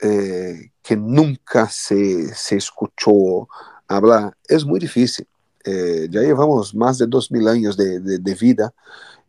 [0.00, 3.48] eh, que nunca se, se, escuchó
[3.88, 5.26] hablar es muy difícil.
[5.64, 8.72] Eh, ya llevamos más de 2000 años de, vida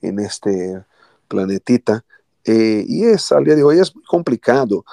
[0.01, 0.83] en este
[1.27, 2.05] planetita.
[2.45, 4.85] Eh, y es, al día de hoy es muy complicado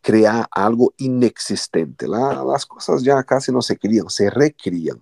[0.00, 2.08] crear algo inexistente.
[2.08, 5.00] las cosas ya casi no se crían, se recrían.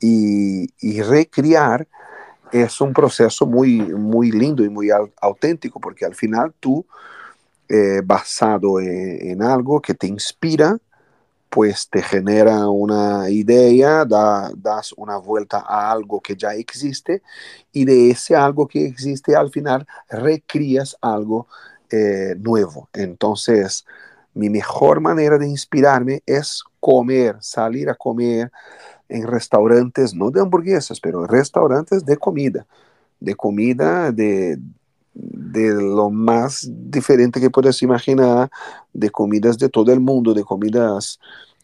[0.00, 1.86] Y, y recriar
[2.52, 4.90] es un proceso muy, muy lindo y muy
[5.20, 6.84] auténtico, porque al final tú,
[7.68, 10.78] eh, basado en, algo que te inspira,
[11.50, 17.22] pues te genera una idea, das una vuelta a algo que ya existe
[17.72, 21.46] y de ese algo que existe al final recrías algo
[21.90, 22.88] eh, nuevo.
[22.92, 23.86] Entonces,
[24.34, 28.52] mi mejor manera de inspirarme es comer, salir a comer,
[29.08, 32.66] en restaurantes, no de hamburguesas, pero restaurantes de comida,
[33.20, 34.58] de comida de,
[35.14, 38.50] de lo más diferente que puedes imaginar,
[38.92, 41.18] de comidas de todo el mundo, de comidas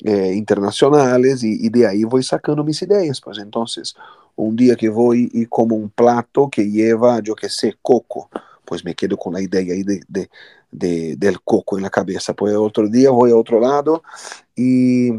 [0.04, 3.20] eh, internacionales, y, de ahí voy sacando mis ideas.
[3.20, 3.94] Pues entonces,
[4.36, 8.30] un día que voy y como un plato que lleva, yo que sé, coco,
[8.64, 10.00] pues me quedo con la idea ahí de,
[10.70, 12.32] de, del coco en la cabeza.
[12.34, 14.02] Pues otro día voy a otro lado
[14.56, 15.10] y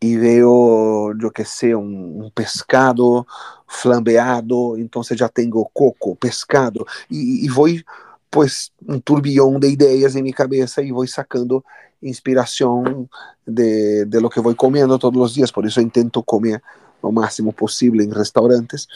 [0.00, 3.26] y veo, yo que sé, un, pescado
[3.66, 7.84] flambeado, entonces ya tengo coco, pescado, y, voy
[8.30, 11.64] pues un turbillón de ideas en mi cabeza y voy sacando
[12.00, 13.10] inspiración
[13.44, 16.62] de, de, lo que voy comiendo todos los días, por eso intento comer
[17.02, 18.88] lo máximo posible en restaurantes.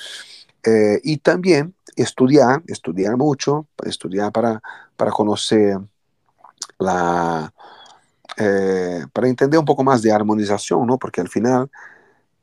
[0.65, 4.63] Eh, y también estudiar, estudiar mucho, estudiar para,
[4.97, 5.79] para conocer
[6.79, 7.53] la,
[8.37, 10.99] eh, para entender un poco más de armonización, ¿no?
[10.99, 11.71] Porque al final,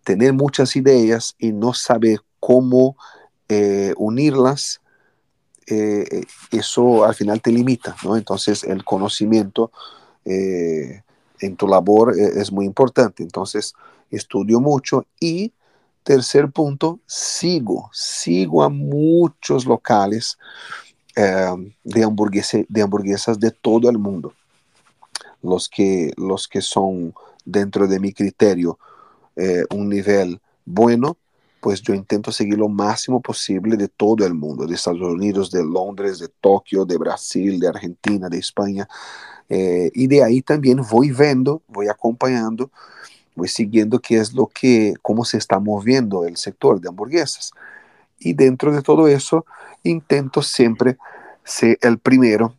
[0.03, 2.95] tener muchas ideas y no saber cómo
[3.49, 4.81] eh, unirlas,
[5.67, 8.15] eh, eso al final te limita, ¿no?
[8.15, 9.71] Entonces, el conocimiento
[10.23, 13.23] en tu labor es muy importante.
[13.23, 13.73] Entonces,
[14.11, 15.51] estudio mucho y
[16.03, 20.37] tercer punto, sigo, sigo a muchos locales
[21.15, 24.33] de, de hamburguesas de todo el mundo
[25.41, 27.13] los que, los que son
[27.45, 28.77] dentro de mi criterio
[29.35, 31.17] eh, un nivel bueno,
[31.61, 35.63] pues yo intento seguir lo máximo posible de todo el mundo, de Estados Unidos, de
[35.63, 38.87] Londres, de Tokio, de Brasil, de Argentina, de España.
[39.47, 42.71] Eh, y de ahí también voy viendo, voy acompañando,
[43.35, 47.51] voy siguiendo qué es lo que, cómo se está moviendo el sector de hamburguesas.
[48.19, 49.45] Y dentro de todo eso,
[49.83, 50.97] intento siempre
[51.43, 52.55] ser el primero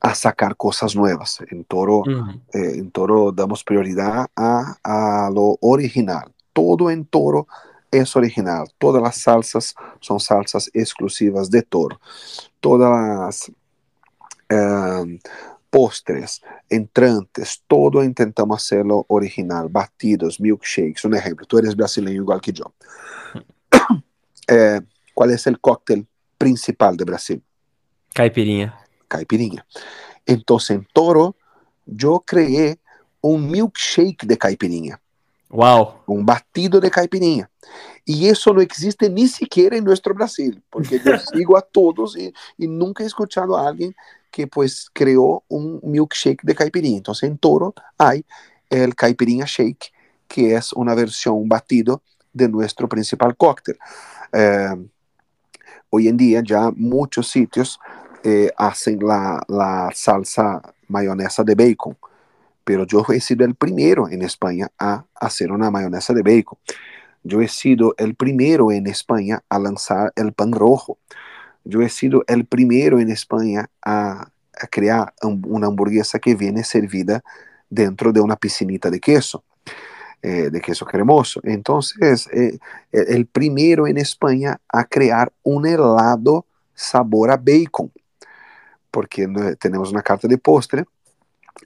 [0.00, 1.40] a sacar cosas nuevas.
[1.50, 2.02] En Toro,
[2.52, 6.32] eh, en Toro damos prioridad a, a, lo original.
[6.52, 7.48] Todo en Toro
[7.90, 8.66] es original.
[8.78, 12.00] Todas las salsas son salsas exclusivas de Toro.
[12.60, 13.52] Todas las
[14.48, 15.18] em,
[15.70, 19.68] postres, entrantes, todo intentamos hacerlo original.
[19.68, 21.04] Batidos, milkshakes.
[21.04, 22.72] Un ejemplo, tú eres brasileño igual que yo.
[24.50, 24.80] Eh,
[25.12, 26.06] ¿Cuál es el cóctel
[26.38, 27.42] principal de Brasil?
[28.14, 29.66] Caipirinha caipirinha.
[30.26, 31.34] Entonces, en Toro,
[31.86, 32.78] yo creé
[33.20, 35.00] un milkshake de caipirinha.
[35.50, 36.02] Wow.
[36.06, 37.50] Un batido de caipirinha.
[38.04, 42.32] Y eso no existe ni siquiera en nuestro Brasil, porque yo sigo a todos y,
[42.56, 43.94] y, nunca he escuchado a alguien
[44.30, 46.98] que pues creó un milkshake de caipirinha.
[46.98, 48.24] Entonces en Toro hay
[48.68, 49.92] el caipirinha shake,
[50.26, 52.02] que es una versión, un batido
[52.32, 53.78] de nuestro principal cóctel.
[54.32, 54.74] Eh,
[55.90, 57.80] hoy en día ya muchos sitios
[58.24, 61.96] eh, hacen la, salsa mayonesa de bacon,
[62.64, 66.58] pero yo he sido el primero en España a hacer una mayonesa de bacon.
[67.22, 70.98] Yo he sido el primero en España a lanzar el pan rojo.
[71.64, 74.28] Yo he sido el primero en España a,
[74.60, 77.22] a crear una hamburguesa que viene servida
[77.68, 79.44] dentro de una piscinita de queso.
[80.20, 81.40] Eh, de queso cremoso.
[81.44, 82.58] Entonces, eh,
[82.90, 86.44] el primero en España a crear un helado
[86.74, 87.92] sabor a bacon
[88.90, 89.28] porque
[89.58, 90.84] tenemos una carta de postre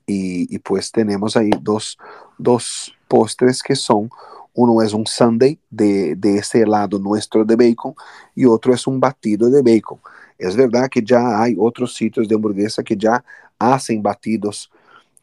[0.07, 1.99] y, pues tenemos ahí dos,
[2.39, 4.09] dos, postres que son,
[4.55, 7.95] uno es un sundae de, de ese helado nuestro de bacon
[8.35, 9.99] y otro es un batido de bacon.
[10.39, 13.23] Es verdad que ya hay otros sitios de hamburguesa que ya
[13.59, 14.71] hacen batidos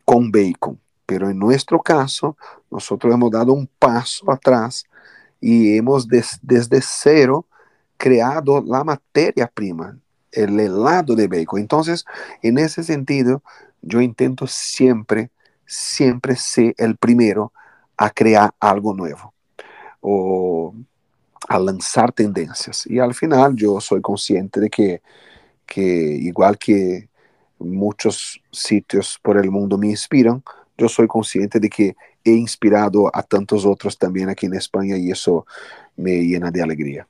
[0.06, 2.38] con bacon, pero en nuestro caso
[2.70, 4.86] nosotros hemos dado un paso atrás
[5.42, 7.46] y hemos desde cero
[7.98, 9.98] creado la materia prima
[10.32, 11.60] el helado de bacon.
[11.60, 12.06] Entonces,
[12.42, 13.44] en ese sentido,
[13.82, 15.32] yo intento siempre,
[15.66, 17.54] siempre ser el primero
[17.98, 19.34] a crear algo nuevo
[20.02, 20.74] o
[21.48, 22.86] a lanzar tendencias.
[22.88, 25.02] Y al final yo soy consciente de que,
[25.66, 27.10] que igual que
[27.58, 30.44] muchos sitios por el mundo me inspiran,
[30.78, 35.12] yo soy consciente de que he inspirado a tantos otros también aquí en España y
[35.12, 35.46] eso
[35.98, 37.08] me llena de alegría.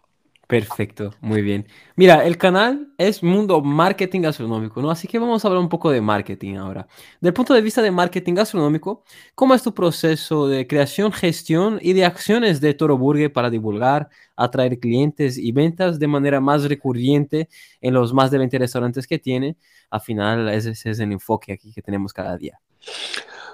[0.49, 1.67] Perfecto, muy bien.
[1.95, 4.89] Mira, el canal es Mundo Marketing Gastronómico, ¿no?
[4.89, 6.87] Así que vamos a hablar un poco de marketing ahora.
[7.21, 9.03] Del punto de vista de marketing gastronómico,
[9.35, 14.09] ¿cómo es tu proceso de creación, gestión y de acciones de Toro Burger para divulgar,
[14.35, 17.47] atraer clientes y ventas de manera más recurrente
[17.79, 19.55] en los más de 20 restaurantes que tiene?
[19.91, 22.59] Al final, ese, es el enfoque aquí que tenemos cada día.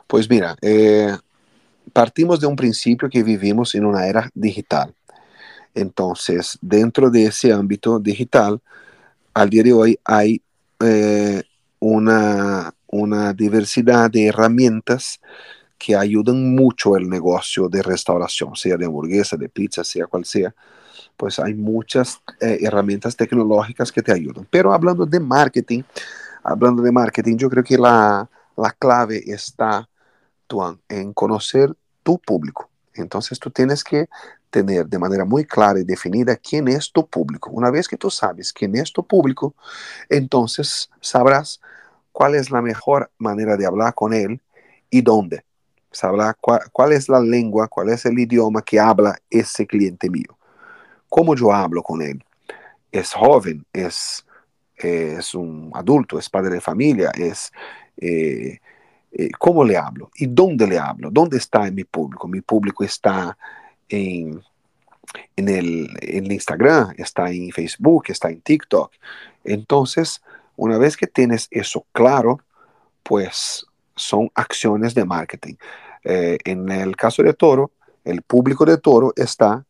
[0.07, 1.13] Pues mira, eh,
[1.91, 4.95] partimos de un principio que vivimos en una era digital
[5.75, 8.61] entonces, dentro de ese ámbito digital,
[9.33, 10.41] al día de hoy hay
[10.79, 11.43] eh,
[11.79, 15.19] una, una diversidad de herramientas
[15.77, 20.55] que ayudan mucho el negocio de restauración, sea de hamburguesa, de pizza, sea cual sea.
[21.17, 24.47] Pues hay muchas eh, herramientas tecnológicas que te ayudan.
[24.49, 25.83] Pero hablando de marketing,
[26.41, 29.89] hablando de marketing, yo creo que la, la clave está,
[30.47, 31.73] Tuan, en conocer
[32.03, 32.69] tu público.
[32.93, 34.07] Entonces tú tienes que
[34.49, 37.49] tener de manera muy clara y definida quién es tu público.
[37.51, 39.55] Una vez que tú sabes quién es tu público,
[40.09, 41.59] entonces sabrás
[42.11, 44.41] cuál es la mejor manera de hablar con él
[44.89, 45.43] y dónde.
[45.91, 50.37] Sabrá cuál, es la lengua, cuál es el idioma que habla ese cliente mío.
[51.07, 52.21] ¿Cómo yo hablo con él?
[52.91, 53.65] ¿Es joven?
[53.71, 54.25] ¿Es,
[54.75, 56.19] es un adulto?
[56.19, 57.11] ¿Es padre de familia?
[57.15, 57.51] ¿Es...
[57.97, 58.59] Eh,
[59.17, 60.11] eh, ¿Cómo le hablo?
[60.15, 61.09] ¿Y dónde le hablo?
[61.09, 62.27] ¿Dónde está mi público?
[62.27, 63.37] Mi público está
[63.89, 64.41] en,
[65.35, 68.91] el, en Instagram, está en Facebook, está en TikTok.
[69.43, 70.21] Entonces,
[70.55, 72.39] una vez que tienes eso claro,
[73.03, 73.65] pues
[73.95, 75.55] son acciones de marketing.
[76.03, 77.71] Eh, en el caso de Toro,
[78.03, 79.65] el público de Toro está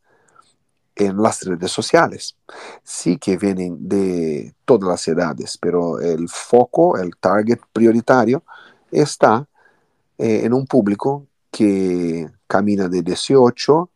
[0.95, 2.37] en las redes sociales.
[2.83, 8.43] Sí que vienen de todas las edades, pero el foco, el target prioritario
[8.91, 9.47] está
[10.17, 13.89] eh, en un público que camina de 18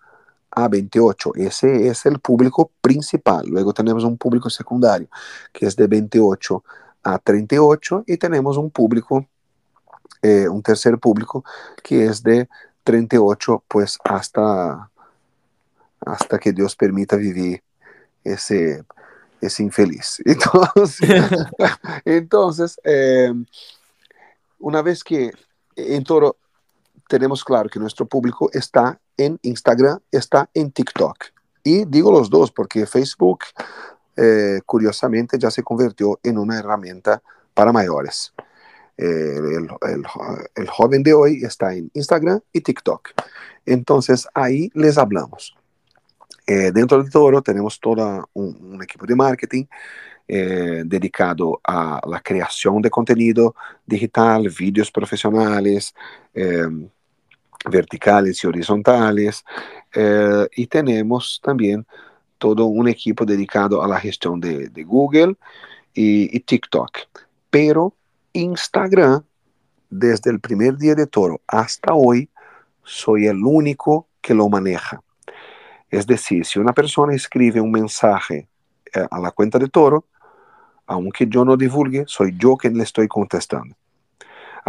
[0.51, 1.33] a 28.
[1.35, 3.45] Ese es el público principal.
[3.47, 5.07] Luego tenemos un público secundario
[5.53, 6.63] que es de 28
[7.03, 9.25] a 38 y tenemos un público,
[10.21, 11.43] eh, un tercer público
[11.83, 12.47] que es de
[12.83, 14.89] 38 pues hasta,
[16.01, 17.61] hasta que Dios permita vivir
[18.23, 18.83] ese,
[19.41, 20.21] ese infeliz.
[20.25, 21.23] Entonces,
[22.05, 23.33] entonces eh,
[24.59, 25.31] una vez que
[25.75, 26.35] en Toro
[27.07, 31.17] tenemos claro que nuestro público está en Instagram, está en TikTok.
[31.63, 33.39] Y digo los dos porque Facebook,
[34.15, 37.21] eh, curiosamente, ya se convirtió en una herramienta
[37.53, 38.33] para mayores.
[38.97, 39.39] Eh,
[40.55, 43.09] el, joven de hoy está en Instagram y TikTok.
[43.65, 45.55] Entonces ahí les hablamos.
[46.47, 49.65] Eh, dentro de Toro tenemos todo un, equipo de marketing
[50.27, 55.95] dedicado a la creación de contenido digital, vídeos profesionales,
[57.65, 59.43] verticales y horizontales.
[59.93, 61.85] Eh, y tenemos también
[62.37, 65.35] todo un equipo dedicado a la gestión de, Google
[65.93, 66.91] y, TikTok.
[67.49, 67.93] Pero
[68.33, 69.23] Instagram,
[69.89, 72.29] desde el primer día de Toro hasta hoy,
[72.83, 75.01] soy el único que lo maneja.
[75.89, 78.47] Es decir, si una persona escribe un mensaje
[78.93, 80.05] eh, a la cuenta de Toro,
[80.85, 83.75] aunque yo no divulgue, soy yo quien le estoy contestando.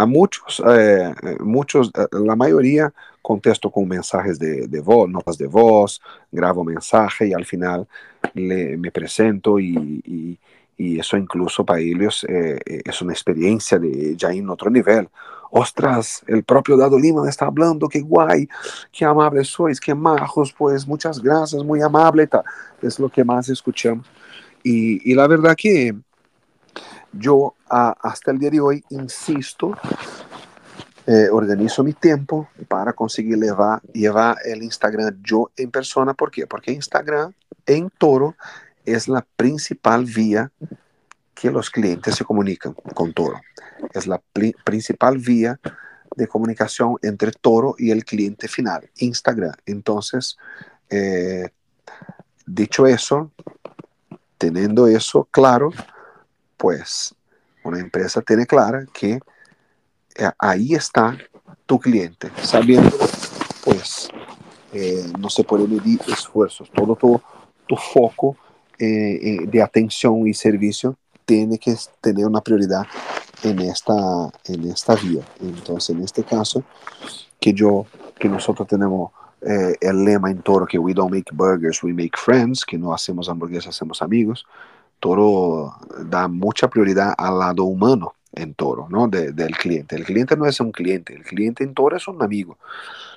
[0.07, 2.93] Muchos, eh, muchos, eh, la mayoría
[3.23, 7.87] contesto con mensajes de, de, voz, notas de voz, grabo mensaje y al final
[8.35, 10.39] le, me presento y, y,
[10.99, 15.11] eso incluso para ellos eh, es una experiencia de ya en otro nivel.
[15.51, 18.49] Ostras, el propio Dado Lima está hablando, qué guay,
[18.91, 22.27] qué amables sois, qué majos, pues muchas gracias, muy amable,
[22.81, 24.07] es lo que más escuchamos.
[24.63, 25.95] Y la verdad que
[27.13, 29.77] yo hasta el día de hoy insisto,
[31.07, 36.15] eh, organizo mi tiempo para conseguir llevar, llevar el Instagram yo en persona.
[36.15, 36.47] ¿Por qué?
[36.47, 37.33] Porque Instagram
[37.67, 38.37] en Toro
[38.85, 40.51] es la principal vía
[41.35, 43.41] que los clientes se comunican con Toro.
[43.95, 44.21] Es la
[44.65, 45.59] principal vía
[46.17, 49.55] de comunicación entre Toro y el cliente final, Instagram.
[49.65, 50.37] Entonces,
[50.91, 51.49] eh,
[52.47, 53.31] dicho eso,
[54.37, 55.71] teniendo eso claro,
[56.61, 57.15] pues
[57.65, 61.17] una empresa tiene clara que eh, ahí está
[61.65, 62.99] tu cliente, sabiendo,
[63.65, 64.11] pues
[64.75, 67.19] eh, no se puede medir esfuerzos, todo tu,
[67.67, 68.37] tu foco
[68.79, 72.87] eh, de atención y servicio tiene que tener una prioridad
[73.43, 73.95] en esta,
[74.45, 75.23] en esta vía.
[75.41, 76.63] Entonces, en este caso,
[77.41, 77.87] que yo,
[78.19, 82.67] que nosotros tenemos el lema en Toro que we don't make burgers, we make friends,
[82.67, 84.45] que no hacemos hamburguesas, hacemos amigos.
[85.01, 85.75] Toro
[86.05, 88.15] da mucha prioridad al lado humano.
[88.33, 89.09] en Toro, ¿no?
[89.09, 89.97] del cliente.
[89.97, 92.59] El cliente no es un cliente, el cliente en Toro es un amigo.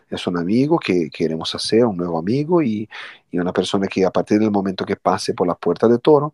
[0.09, 2.89] Es un amigo que queremos hacer, un nuevo amigo y,
[3.31, 6.34] y una persona que a partir del momento que pase por la puerta de Toro,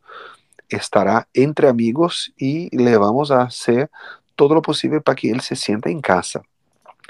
[0.70, 3.90] estará entre amigos y le vamos a hacer
[4.36, 6.42] todo lo posible para que él se sienta en casa.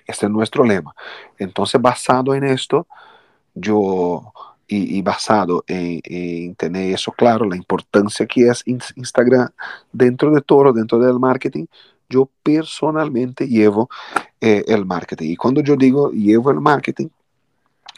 [0.07, 0.95] Este es nuestro lema.
[1.37, 2.87] Entonces, basado en esto,
[3.53, 4.33] yo,
[4.69, 9.49] y, basado en, tener eso claro, la importancia que es Instagram
[9.91, 11.65] dentro de todo, dentro del marketing,
[12.07, 13.89] yo personalmente llevo
[14.39, 15.31] eh, el marketing.
[15.31, 17.07] Y cuando yo digo llevo el marketing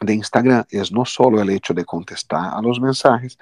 [0.02, 3.38] de Instagram, es no solo el hecho de contestar a los mensajes,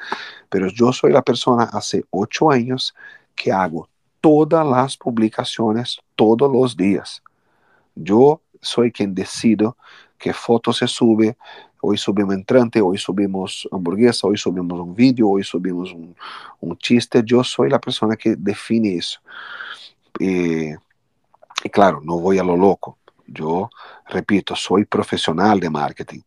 [0.50, 2.94] pero yo soy la persona hace ocho años
[3.36, 3.88] que hago
[4.22, 7.24] todas las publicaciones todos los días.
[7.96, 9.78] Yo soy quien decido
[10.18, 11.38] qué foto se sube,
[11.82, 16.16] hoy subimos entrante, hoy subimos hamburguesa, hoy subimos un vídeo, hoy subimos un,
[16.60, 17.22] un, chiste.
[17.26, 19.20] Yo soy la persona que define eso.
[20.20, 20.76] Eh,
[21.64, 22.98] y claro, no voy a lo loco.
[23.28, 23.70] Yo,
[24.08, 26.22] repito, soy profesional de marketing.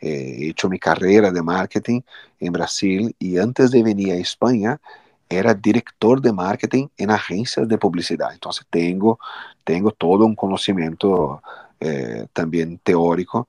[0.00, 2.00] Eh, he hecho mi carrera de marketing
[2.40, 4.80] en Brasil y antes de venir a España
[5.28, 8.32] era director de marketing en agencias de publicidad.
[8.32, 9.18] Entonces tengo,
[9.64, 11.42] tengo todo un conocimiento
[11.80, 13.48] eh, también teórico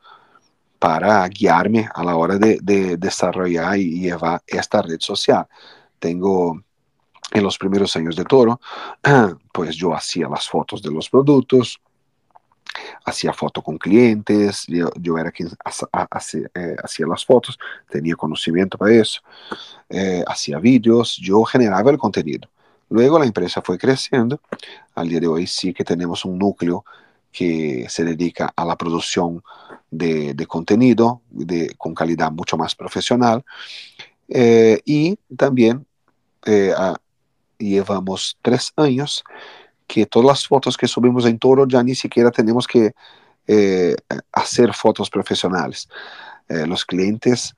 [0.80, 5.46] para guiarme a la hora de, desarrollar y llevar esta red social.
[6.00, 6.64] Tengo
[7.32, 8.60] en los primeros años de Toro,
[9.54, 11.80] pues yo hacía las fotos de los productos,
[13.06, 17.60] hacía fotos con clientes, yo, era quien eh, hacía, las fotos,
[17.90, 19.22] tenía conocimiento para eso,
[19.90, 22.50] eh, hacía vídeos, yo generaba el contenido.
[22.90, 24.40] Luego la empresa fue creciendo,
[24.96, 26.84] al día de hoy sí que tenemos un núcleo
[27.32, 29.44] que se dedica a la producción
[29.92, 31.22] de, contenido
[31.78, 33.44] con calidad mucho más profesional.
[34.28, 35.86] Eh, y también
[36.46, 36.74] eh,
[37.58, 39.24] llevamos tres años
[39.88, 42.94] que todas las fotos que subimos en Toro ya ni siquiera tenemos que
[43.48, 43.96] eh,
[44.32, 45.88] hacer fotos profesionales.
[46.48, 47.54] los clientes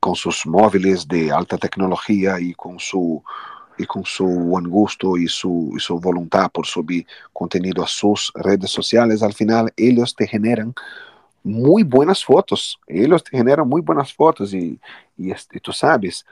[0.00, 3.22] con sus móviles de alta tecnología y con su
[3.78, 4.66] y con su buen
[5.18, 10.26] y su, su voluntad por subir contenido a sus redes sociales, al final ellos te
[10.26, 10.74] generan
[11.42, 12.78] muy buenas fotos.
[12.86, 14.78] Ellos te generan muy buenas fotos y,
[15.16, 16.26] y, este, tú sabes,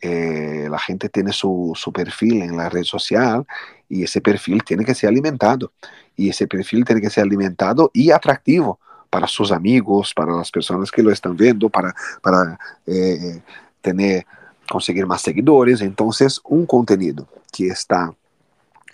[0.00, 3.46] eh, la gente tiene su, su, perfil en la red social
[3.88, 5.72] y ese perfil tiene que ser alimentado.
[6.16, 8.78] Y ese perfil tiene que ser alimentado y atractivo
[9.10, 13.42] para sus amigos, para las personas que lo están viendo, para, para eh,
[13.80, 14.26] tener
[14.72, 15.82] conseguir más seguidores.
[15.82, 18.14] Entonces, un contenido que está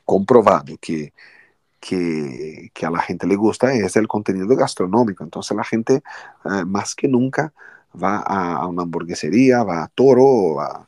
[0.04, 1.12] comprobado que,
[1.78, 5.22] que, que, a la gente le gusta es el contenido gastronómico.
[5.22, 6.02] Entonces, la gente
[6.44, 7.52] eh, más que nunca
[7.94, 10.86] va a, una hamburguesería, va a Toro, va,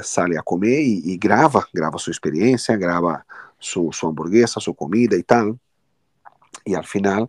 [0.00, 3.26] sale a comer y, graba, graba su experiencia, graba
[3.58, 5.58] su, su, hamburguesa, su comida y tal.
[6.64, 7.28] Y al final,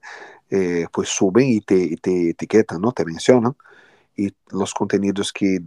[0.51, 2.91] eh, pues suben y te, te etiquetan, ¿no?
[2.91, 3.55] Te mencionan.
[4.15, 5.61] Y los contenidos que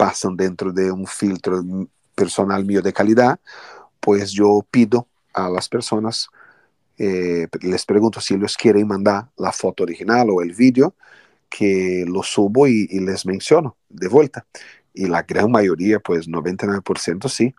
[0.00, 1.62] pasan dentro de un filtro
[2.14, 3.38] personal mío de calidad,
[4.00, 6.28] pues yo pido a las personas,
[6.96, 10.94] eh, les pregunto si ellos quieren mandar la foto original o el vídeo,
[11.50, 14.46] que lo subo y, les menciono de vuelta.
[14.94, 17.54] Y la gran mayoría, pues 99% sí.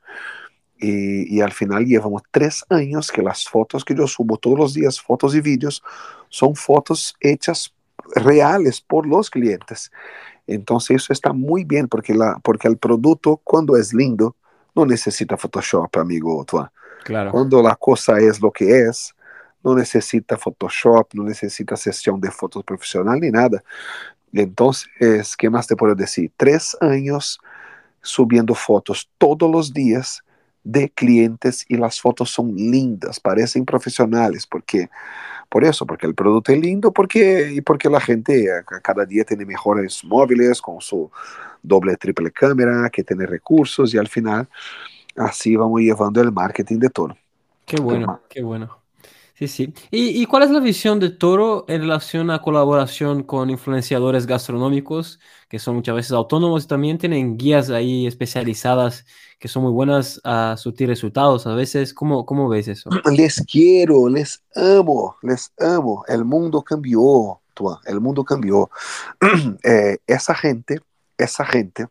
[0.79, 4.73] Y, y, al final llevamos tres años que las fotos que yo subo todos los
[4.73, 5.83] días, fotos y vídeos,
[6.29, 7.71] son fotos hechas
[8.15, 9.91] reales por los clientes.
[10.47, 14.35] Entonces eso está muy bien porque, la, porque el producto cuando es lindo
[14.75, 16.45] no necesita Photoshop, amigo
[17.03, 17.31] Claro.
[17.31, 19.15] Cuando la cosa es lo que es,
[19.63, 23.63] no necesita Photoshop, no necesita sesión de fotos profesional ni nada.
[24.33, 26.31] Entonces, ¿qué más te puedo decir?
[26.37, 27.39] Tres años
[28.01, 30.23] subiendo fotos todos los días
[30.63, 34.89] de clientes y las fotos son lindas, parecen profesionales, porque
[35.51, 38.47] por eso, porque el producto es lindo porque, y porque la gente
[38.81, 41.11] cada día tiene mejores móviles con su
[41.61, 44.47] doble, triple cámara, que tiene recursos y al final
[45.17, 47.17] así vamos llevando el marketing de todo.
[47.65, 48.80] Qué bueno, qué bueno.
[49.41, 49.73] Sí, sí.
[49.89, 55.19] ¿Y, cuál es la visión de Toro en relación a colaboración con influenciadores gastronómicos,
[55.49, 59.03] que son muchas veces autónomos y también tienen guías ahí especializadas
[59.39, 61.91] que son muy buenas a surtir resultados a veces?
[61.95, 62.91] ¿Cómo, cómo ves eso?
[63.17, 66.05] Les quiero, les amo, les amo.
[66.07, 67.41] El mundo cambió,
[67.85, 68.69] el mundo cambió.
[69.63, 70.81] Eh, esa gente,
[71.17, 71.87] esa gente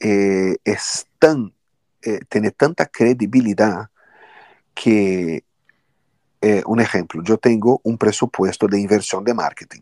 [0.00, 1.54] eh, es tan,
[2.02, 3.90] eh, tiene tanta credibilidad
[4.74, 5.44] que
[6.46, 9.80] eh, un ejemplo, yo tengo un presupuesto de inversión de marketing.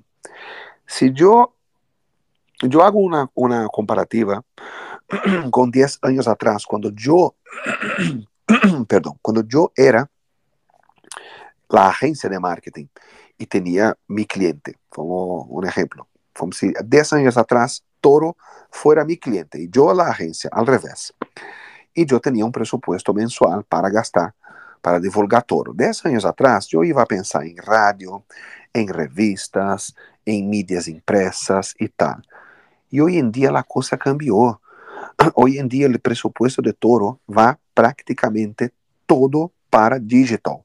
[0.87, 1.57] Si yo,
[2.61, 4.41] yo hago una, una comparativa
[5.51, 7.35] con 10 años atrás, cuando yo,
[8.87, 10.09] perdón, cuando yo era
[11.69, 12.87] la agencia de marketing
[13.37, 18.37] y tenía mi cliente, como un ejemplo, como si 10 años atrás Toro
[18.71, 21.13] fuera mi cliente y yo la agencia, al revés.
[21.93, 24.33] Y yo tenía un presupuesto mensual para gastar,
[24.83, 25.73] para divulgar Toro.
[25.73, 28.25] 10 años atrás yo iba a pensar en radio,
[28.75, 29.95] en revistas,
[30.27, 32.23] en medias impresas y tal.
[32.91, 34.61] Y hoy en día la cosa cambió.
[35.35, 38.73] Hoy en día el presupuesto de Toro va prácticamente
[39.07, 40.59] todo para digital.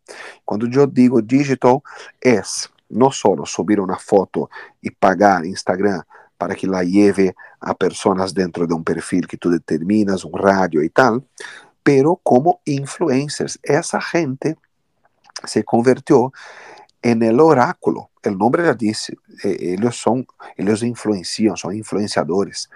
[0.44, 1.80] Cuando yo digo digital
[2.20, 4.50] es no solo subir una foto
[4.82, 6.04] y pagar Instagram
[6.38, 10.84] para que la lleve a personas dentro de un perfil que tú determinas, un radio
[10.84, 11.24] y tal,
[11.88, 13.58] pero como influencers.
[13.64, 14.58] Esa gente
[15.46, 16.34] se convirtió
[17.02, 18.10] en el oráculo.
[18.24, 19.16] El nombre ya dice,
[19.46, 20.28] eh, ellos son,
[20.58, 22.70] ellos influencian, son influenciadores.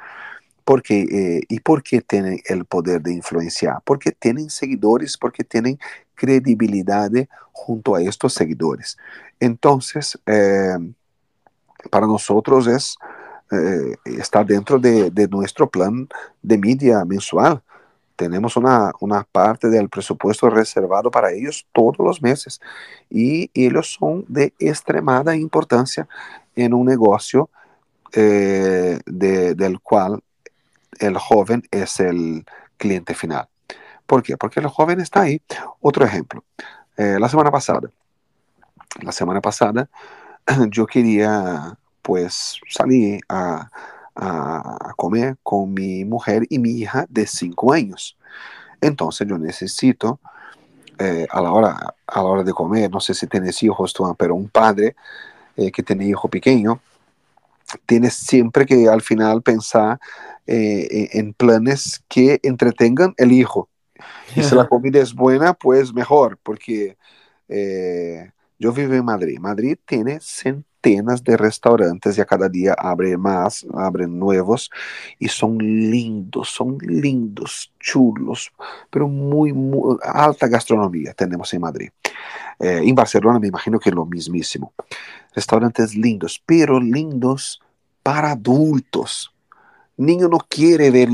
[0.63, 3.81] Porque, eh, ¿Y por qué tienen el poder de influenciar?
[3.83, 5.77] Porque tienen seguidores, porque tienen
[6.15, 7.11] credibilidad
[7.51, 8.97] junto a estos seguidores.
[9.41, 10.77] Entonces, eh,
[11.89, 12.95] para nosotros es,
[14.05, 16.07] está dentro de, de, nuestro plan
[16.41, 17.61] de media mensual.
[18.15, 22.59] Tenemos una, una, parte del presupuesto reservado para ellos todos los meses
[23.09, 26.07] y ellos son de extremada importancia
[26.55, 27.49] en un negocio
[28.13, 30.21] eh, de, del cual
[30.99, 32.45] el joven es el
[32.77, 33.47] cliente final.
[34.05, 34.35] ¿Por qué?
[34.37, 35.41] Porque el joven está ahí.
[35.79, 36.43] Otro ejemplo,
[36.97, 37.89] eh, la semana pasada,
[39.01, 39.89] la semana pasada
[40.69, 43.69] yo quería pues salir a,
[44.15, 48.17] a, comer con mi mujer y mi hija de 5 años.
[48.81, 50.19] Entonces yo necesito,
[50.97, 54.13] eh, a, la hora, a la hora de comer, no sé si tienes hijos tú,
[54.17, 54.95] pero un padre
[55.55, 56.81] eh, que tiene hijo pequeño,
[57.85, 59.99] tienes siempre que al final pensar
[60.47, 63.69] eh, en planes que entretengan el hijo.
[64.35, 66.97] Y si la comida es buena, pues mejor, porque
[67.47, 69.39] eh, yo vivo en Madrid.
[69.39, 70.19] Madrid tiene
[70.81, 74.69] centenas de restaurantes y a cada día abre más, abren nuevos
[75.19, 78.51] y son lindos, son lindos, chulos,
[78.89, 79.53] pero muy,
[80.03, 81.89] alta gastronomía tenemos en Madrid.
[82.59, 84.73] Eh, en Barcelona me imagino que lo mismísimo.
[85.33, 87.61] Restaurantes lindos, pero lindos
[88.03, 89.33] para adultos.
[89.97, 91.09] Niño no quiere ver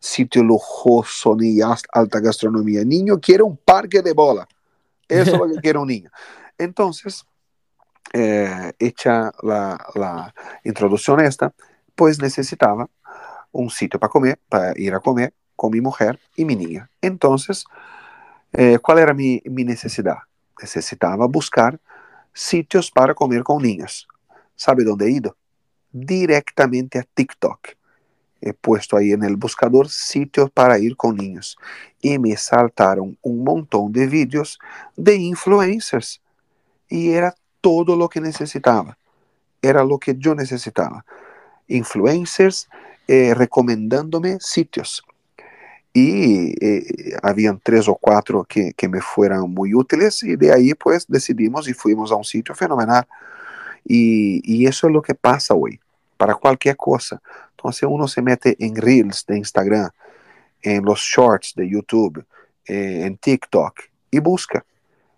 [0.00, 2.84] sitio lujoso ni alta gastronomía.
[2.84, 4.48] Niño quiere un parque de bola.
[5.08, 6.10] Eso es lo que quiere un niño.
[6.58, 7.24] Entonces,
[8.12, 10.34] eh, hecha la,
[10.64, 11.52] introducción esta,
[11.94, 12.88] pues necesitaba
[13.50, 16.90] un sitio para comer, para ir a comer con mi mujer y mi niña.
[17.00, 17.64] Entonces,
[18.52, 20.18] eh, ¿cuál era mi, mi necesidad?
[20.60, 21.78] Necesitaba buscar
[22.32, 24.08] sitios para comer con niños.
[24.56, 25.36] ¿Sabe dónde he ido?
[25.92, 27.68] directamente a TikTok.
[28.40, 31.56] He puesto ahí en el buscador sitios para ir con niños
[32.00, 34.58] y me saltaron un montón de vídeos
[34.96, 36.20] de influencers
[36.88, 38.98] y era todo lo que necesitaba.
[39.62, 41.06] Era lo que yo necesitaba.
[41.68, 42.68] Influencers
[43.08, 45.02] eh, recomendándome sitios.
[45.94, 50.74] Y eh, habían tres o cuatro que, que me fueran muy útiles y de ahí
[50.74, 53.06] pues decidimos y fuimos a un sitio fenomenal
[53.84, 55.80] y, eso es lo que pasa hoy,
[56.16, 57.20] para cualquier cosa.
[57.50, 59.90] Entonces uno se mete en Reels de Instagram,
[60.62, 62.24] en los Shorts de YouTube,
[62.66, 64.64] eh, en TikTok y busca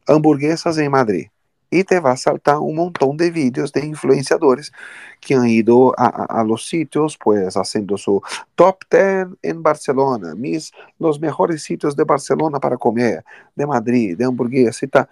[0.07, 1.29] hamburguesas en Madrid.
[1.75, 4.73] Y te va a saltar un montón de vídeos de influenciadores
[5.21, 8.23] que han ido a, los sitios, pues haciendo su
[8.55, 14.25] top 10 en Barcelona, mis, los mejores sitios de Barcelona para comer, de Madrid, de
[14.25, 15.09] hamburguesas y tal.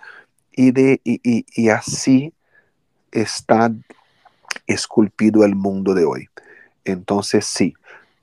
[0.54, 2.32] Y, de, y, y así
[3.10, 3.72] está
[4.66, 6.28] esculpido el mundo de hoy.
[6.84, 7.74] Entonces sí,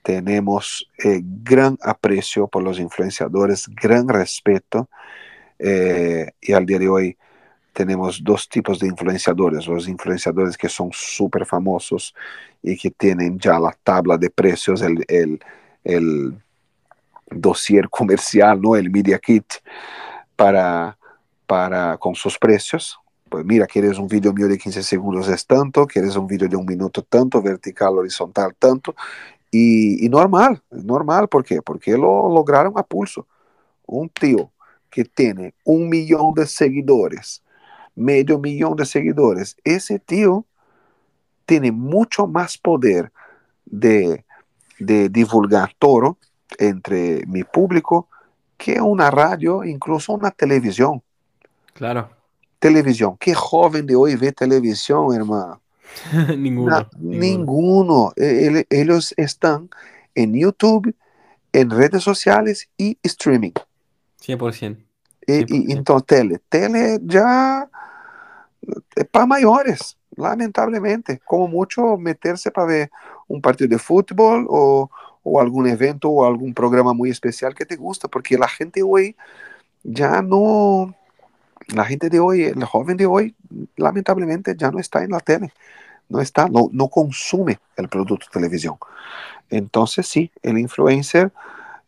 [0.04, 4.90] tenemos eh, gran aprecio por los influenciadores, gran respeto
[5.60, 7.18] eh, y al día de hoy
[7.74, 12.14] tenemos dos tipos de influenciadores, los influenciadores que son súper famosos
[12.62, 15.06] y que tienen ya la tabla de precios, el,
[15.84, 16.36] el,
[17.32, 18.76] dossier comercial, ¿no?
[18.76, 19.46] el media kit
[20.36, 20.98] para,
[21.46, 23.00] para, con sus precios,
[23.30, 25.28] pues mira, quieres un vídeo mío de 15 segundos?
[25.28, 27.04] Es tanto, quieres un vídeo de un minuto?
[27.04, 28.96] Tanto, vertical, horizontal tanto,
[29.52, 31.46] y normal, normal, ¿por?
[31.64, 33.28] Porque lo lograron a pulso.
[33.86, 34.52] Un tío
[34.90, 37.44] que tiene un millón de seguidores,
[38.00, 40.46] medio millón de seguidores, ese tío
[41.46, 43.12] tiene mucho más poder
[43.66, 44.26] de,
[44.80, 46.18] de divulgar toro
[46.58, 48.08] entre mi público
[48.58, 51.02] que una radio, incluso una televisión.
[51.74, 52.10] Claro
[52.60, 53.18] televisión.
[53.18, 55.62] ¿Qué joven de hoy ve televisión, hermano?
[56.38, 58.12] ninguno, ninguno.
[58.16, 59.70] E, ellos están
[60.14, 60.94] en YouTube,
[61.54, 63.54] en redes sociales y streaming.
[64.22, 64.78] 100%.
[65.26, 66.40] E, e, então, tele.
[66.50, 67.80] Tele já é
[69.12, 71.20] para maiores, lamentavelmente.
[71.26, 72.92] Como muito, meter-se para ver
[73.30, 74.92] um partido de futebol ou,
[75.24, 79.16] ou algum evento ou algum programa muito especial que te gusta, porque a gente hoje
[79.86, 80.94] já não.
[81.78, 83.36] A gente de hoje, o jovem de hoje,
[83.78, 85.52] lamentavelmente, já não está na tele.
[86.10, 88.78] Não está, não consume o produto de televisão.
[89.52, 91.32] Então, sim, o influencer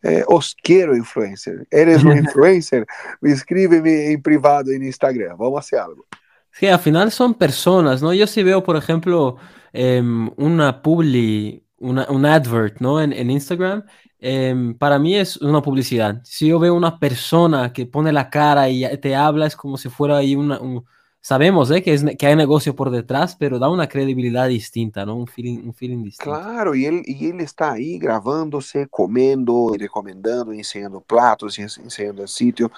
[0.02, 1.66] eh, os quiero influencer.
[1.70, 2.86] ¿Eres un influencer?
[3.22, 5.36] Escríbeme en privado en Instagram.
[5.36, 6.06] Vamos a hacer algo.
[6.52, 8.12] Sí, al final son personas, ¿no?
[8.12, 9.36] Yo sí veo, por ejemplo,
[9.72, 10.02] eh,
[10.36, 13.00] una publi, una, un advert, ¿no?
[13.00, 13.84] En, en Instagram,
[14.20, 16.20] eh, para mí es una publicidad.
[16.24, 19.88] Si yo veo una persona que pone la cara y te habla, es como si
[19.88, 20.84] fuera ahí una, un,
[21.22, 21.82] sabemos ¿eh?
[21.82, 25.16] que, es, que hay negocio por detrás, pero da una credibilidad distinta, ¿no?
[25.16, 26.38] Un feeling, un feeling distinto.
[26.38, 32.70] Claro, y él, y él está ahí grabándose, comiendo, recomendando, enseñando platos, enseñando el sitio,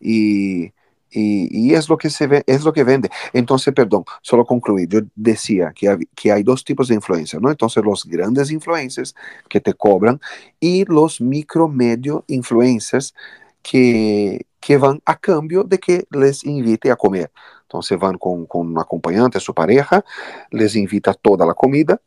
[0.00, 0.72] y,
[1.10, 3.10] y, y, es lo que se ve, es lo que vende.
[3.32, 7.50] Entonces, perdón, solo concluir, yo decía que, que hay dos tipos de influencers, ¿no?
[7.50, 9.14] Entonces, los grandes influencers
[9.48, 10.20] que te cobran
[10.60, 13.14] y los micro, medio influencers
[13.62, 17.30] que, que van a cambio de que les invite a comer.
[17.66, 20.04] Então você vai com, com um acompanhante, sua pareja,
[20.52, 22.00] les invita toda a comida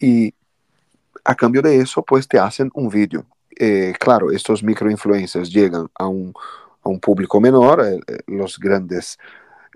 [0.00, 0.32] e
[1.24, 3.26] a cambio de isso, pues te hacen um vídeo.
[3.60, 6.32] Eh, claro, estes microinfluencers chegam a um,
[6.88, 7.98] um público menor, eh,
[8.42, 9.18] os grandes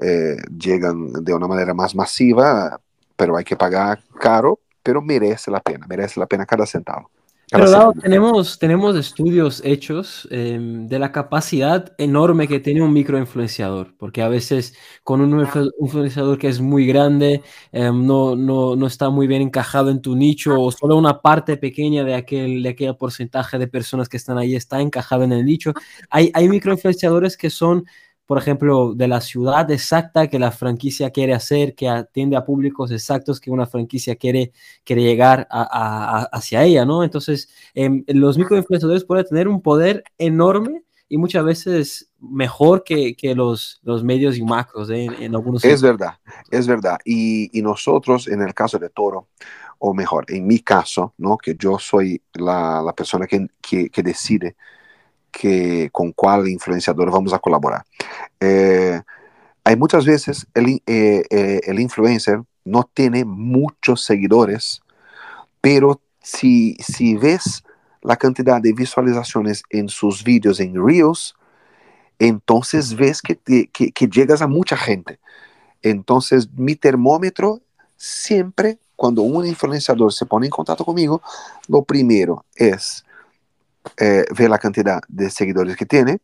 [0.01, 2.81] eh, chegam de uma maneira mais massiva,
[3.17, 7.11] pero hay que pagar caro, pero merece la pena, merece la pena cada centavo.
[7.53, 14.23] Pero tenemos, tenemos estudios hechos eh, de la capacidad enorme que tiene un microinfluenciador, porque
[14.23, 14.75] a veces
[15.05, 15.47] con un
[15.79, 17.43] influenciador que es muy grande,
[17.73, 21.59] eh, no, no, no, está muy bien encajado en tu nicho o solo una parte
[21.59, 25.45] pequeña de aquel, de aquel porcentaje de personas que están ahí está encajado en el
[25.45, 25.75] nicho.
[26.09, 27.85] Hay, hay microinfluenciadores que son
[28.33, 32.91] por ejemplo, de la ciudad exacta que la franquicia quiere hacer, que atiende a públicos
[32.91, 34.53] exactos que una franquicia quiere,
[34.85, 37.05] quiere llegar a, a, hacia ella, ¿no?
[37.05, 43.35] Entonces, eh, los microinfluenciadores pueden tener un poder enorme y muchas veces mejor que, que
[43.35, 45.05] los, los, medios y macros ¿eh?
[45.05, 46.15] en, en, algunos Es verdad,
[46.51, 46.97] es verdad.
[47.05, 49.29] Y, y, nosotros, en el caso de Toro,
[49.79, 51.37] o mejor, en mi caso, ¿no?
[51.37, 54.57] que yo soy la, la persona que, que, que decide
[55.33, 57.85] que, con cuál influenciador vamos a colaborar.
[58.39, 59.01] Eh,
[59.65, 64.83] hay muchas veces el, eh, eh, el, influencer no tiene muchos seguidores,
[65.61, 67.65] pero si, si ves
[68.03, 71.35] la cantidad de visualizaciones en sus vídeos en Reels,
[72.19, 75.19] entonces ves que, te, que, que llegas a mucha gente.
[75.83, 77.61] Entonces mi termómetro
[77.97, 81.23] siempre, cuando un influenciador se pone en contacto conmigo,
[81.69, 83.05] lo primero es
[83.99, 86.21] eh, ver la cantidad de seguidores que tiene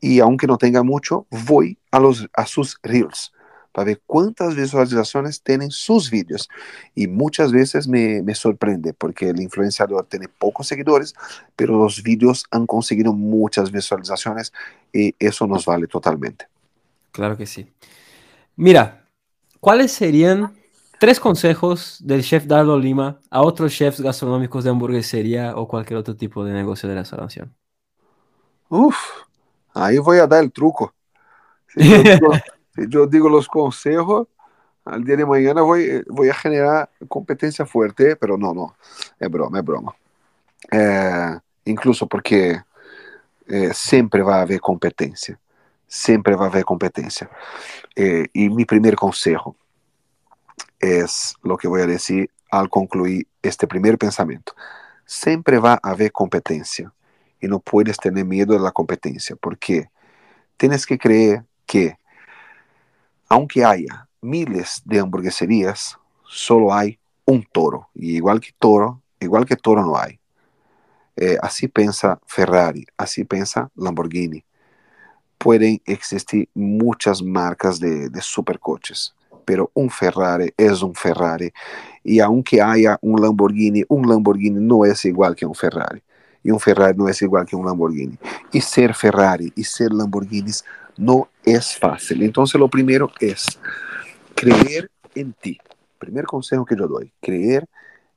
[0.00, 3.32] y aunque no tenga mucho, voy a, los, a sus reels
[3.72, 6.48] para ver cuántas visualizaciones tienen sus vídeos.
[6.94, 11.14] Y muchas veces me, me, sorprende porque el influenciador tiene pocos seguidores,
[11.54, 14.52] pero los vídeos han conseguido muchas visualizaciones
[14.92, 16.46] y eso nos vale totalmente.
[17.12, 17.70] Claro que sí.
[18.56, 19.06] Mira,
[19.60, 20.57] ¿cuáles serían
[20.98, 26.16] Tres consejos del chef Dardo Lima a otros chefs gastronómicos de hamburguesería o cualquier otro
[26.16, 27.54] tipo de negocio de restauración.
[28.68, 28.96] Uf,
[29.74, 30.92] ahí voy a dar el truco.
[31.68, 32.32] Si yo digo,
[32.74, 34.26] si yo digo los consejos,
[34.84, 38.74] al día de mañana voy, voy a generar competencia fuerte, pero no, no,
[39.20, 39.94] es broma, es broma.
[40.72, 42.60] Eh, incluso porque
[43.46, 45.38] eh, siempre va a haber competencia,
[45.86, 47.30] siempre va a haber competencia.
[47.94, 49.54] Eh, y mi primer consejo,
[50.80, 54.54] es lo que voy a decir al concluir este primer pensamiento.
[55.04, 56.92] Siempre va a haber competencia
[57.40, 59.90] y no puedes tener miedo de la competencia porque
[60.56, 61.96] tienes que creer que
[63.28, 67.88] aunque haya miles de hamburgueserías, solo hay un toro.
[67.94, 70.18] Y igual que toro, igual que toro no hay.
[71.16, 74.44] Eh, así piensa Ferrari, así piensa Lamborghini.
[75.36, 79.14] Pueden existir muchas marcas de, de supercoches
[79.48, 81.50] pero un Ferrari es un Ferrari.
[82.04, 86.02] Y aunque haya un Lamborghini, un Lamborghini no es igual que un Ferrari.
[86.42, 88.18] Y un Ferrari no es igual que un Lamborghini.
[88.52, 90.66] Y ser Ferrari y ser Lamborghinis
[90.98, 92.22] no es fácil.
[92.24, 93.58] Entonces lo primero es
[94.34, 95.58] creer en ti.
[95.98, 97.66] Primer consejo que yo doy, creer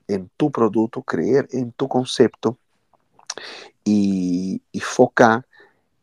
[0.09, 2.57] en tu producto, creer en tu concepto
[3.85, 5.45] y, y focar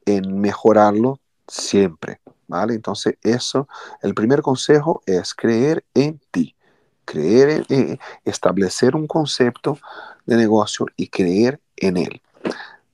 [0.07, 2.19] en mejorarlo siempre.
[2.49, 2.75] ¿Vale?
[2.75, 3.69] Entonces, eso,
[4.03, 6.57] el primer consejo es creer en ti,
[7.05, 9.79] creer en, establecer un concepto
[10.27, 12.21] de negocio y creer en él.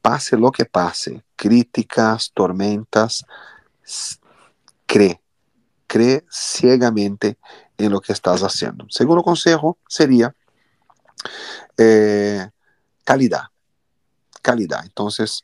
[0.02, 3.24] pase lo que pase, críticas, tormentas,
[4.84, 5.22] cree,
[5.86, 7.38] cree ciegamente
[7.78, 8.84] en lo que estás haciendo.
[8.90, 10.34] Segundo consejo sería
[11.78, 12.46] eh,
[13.02, 13.44] calidad,
[14.42, 14.84] calidad.
[14.84, 15.42] Entonces,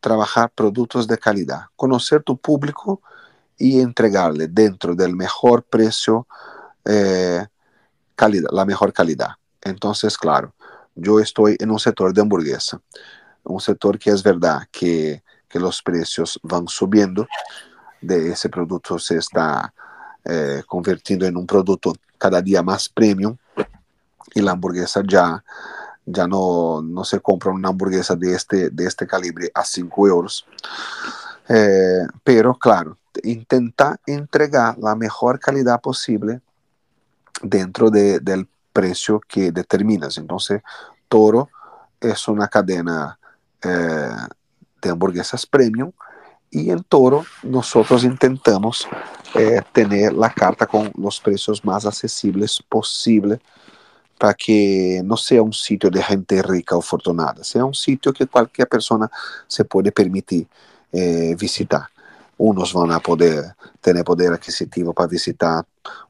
[0.00, 3.00] trabajar productos de calidad, conocer tu público
[3.60, 6.26] y entregarle dentro del mejor precio
[6.84, 7.46] eh,
[8.16, 9.32] calidad, la mejor calidad.
[9.60, 10.54] Entonces, claro,
[10.94, 12.80] yo estoy en un sector de hamburguesa,
[13.44, 17.28] un sector que es verdad que, que los precios van subiendo,
[18.00, 19.72] de ese producto se está
[20.24, 23.36] eh, convirtiendo en un producto cada día más premium
[24.34, 25.44] y la hamburguesa ya,
[26.06, 30.46] ya no, no se compra una hamburguesa de este, de este calibre a 5 euros.
[31.48, 36.40] Eh, pero claro, intenta entregar la mejor calidad posible
[37.42, 40.18] dentro de, del precio que determinas.
[40.18, 40.62] Entonces,
[41.08, 41.48] Toro
[42.00, 43.18] es una cadena
[43.62, 44.16] eh,
[44.80, 45.92] de hamburguesas premium
[46.50, 48.88] y en Toro nosotros intentamos
[49.34, 53.40] eh, tener la carta con los precios más accesibles posible
[54.18, 58.26] para que no sea un sitio de gente rica o afortunada, sea un sitio que
[58.26, 59.10] cualquier persona
[59.46, 60.46] se puede permitir
[60.92, 61.84] eh, visitar.
[62.42, 65.62] Unos van a poder tener poder adquisitivo para visitar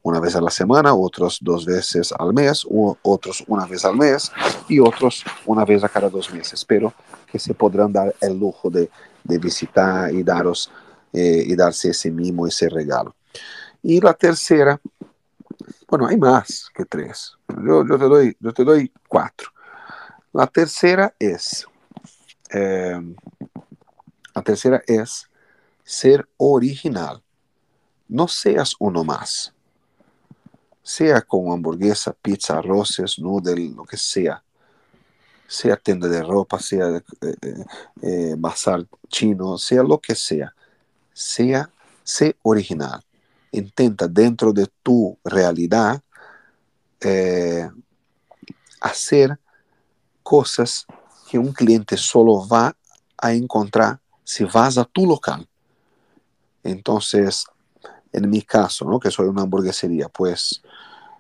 [0.03, 2.65] una vez a la semana, otros dos veces al mes,
[3.03, 4.31] otros una vez al mes
[4.69, 6.95] y otros una vez a cada dos meses, pero
[7.31, 8.89] que se podrán dar el lujo de,
[9.25, 10.71] de visitar y, daros,
[11.13, 13.17] eh, y darse ese mimo, ese regalo.
[13.83, 14.81] Y la tercera
[15.89, 17.37] bueno, hay más que tres.
[17.49, 19.51] Yo, yo, te, doy, yo te doy cuatro.
[20.33, 21.67] La tercera es,
[22.51, 23.01] eh,
[24.33, 25.30] la tercera es
[25.91, 27.21] ser original.
[28.07, 29.53] No seas uno más.
[30.85, 34.41] Sea con hamburguesa, pizza, arroces, noodle, lo que sea.
[35.49, 37.65] Sea tienda de ropa, sea eh, eh,
[38.03, 40.55] eh bazar chino, sea lo que sea.
[41.13, 41.69] Sea,
[42.05, 43.05] sé original
[43.53, 46.01] intenta dentro de tu realidad
[48.81, 49.41] hacer
[50.23, 50.87] cosas
[51.29, 52.77] que un cliente solo va
[53.19, 55.50] a encontrar si vas a tu local.
[56.63, 57.47] Entonces,
[58.13, 58.99] en mi caso, ¿no?
[59.01, 60.63] que soy una hamburguesería, pues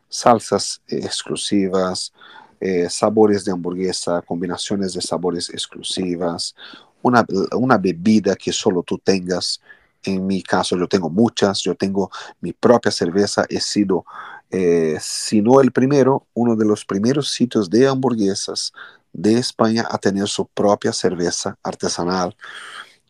[0.08, 2.12] salsas exclusivas,
[2.60, 6.54] eh, sabores de hamburguesa, combinaciones de sabores exclusivas,
[7.02, 9.60] una, una bebida que solo tú tengas
[10.04, 12.10] en mi caso yo tengo muchas, yo tengo
[12.40, 14.04] mi propia cerveza, he sido,
[14.50, 18.72] eh, si no el primero, uno de los primeros sitios de hamburguesas
[19.12, 22.36] de España a tener su propia cerveza artesanal,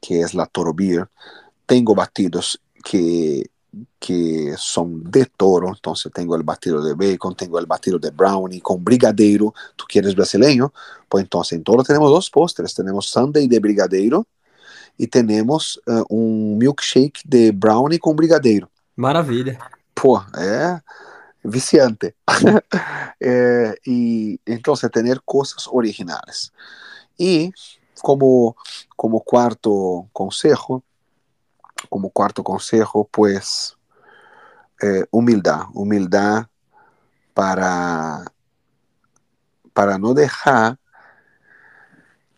[0.01, 1.09] que es la Toro Beer.
[1.71, 3.49] Tengo batidos que,
[4.01, 8.61] que son de toro, entonces tengo el batido de bacon, tengo el batido de brownie
[8.61, 9.55] con brigadeiro.
[9.77, 10.73] ¿Tú quieres brasileño?
[11.09, 14.27] Pues entonces en toro tenemos dos postres, tenemos sundae de brigadeiro,
[14.99, 18.69] e temos uh, um milkshake de brownie com brigadeiro.
[18.97, 19.57] Maravilha.
[19.95, 20.81] Pô, é
[21.45, 22.15] viciante.
[23.21, 26.51] é, e então, ter coisas originais.
[27.19, 27.53] E
[28.03, 28.57] como,
[28.97, 30.83] como quarto consejo,
[31.89, 33.77] como quarto consejo, pues,
[34.83, 35.67] eh, humildade.
[35.75, 36.47] Humildade
[37.35, 38.25] para,
[39.73, 40.79] para não deixar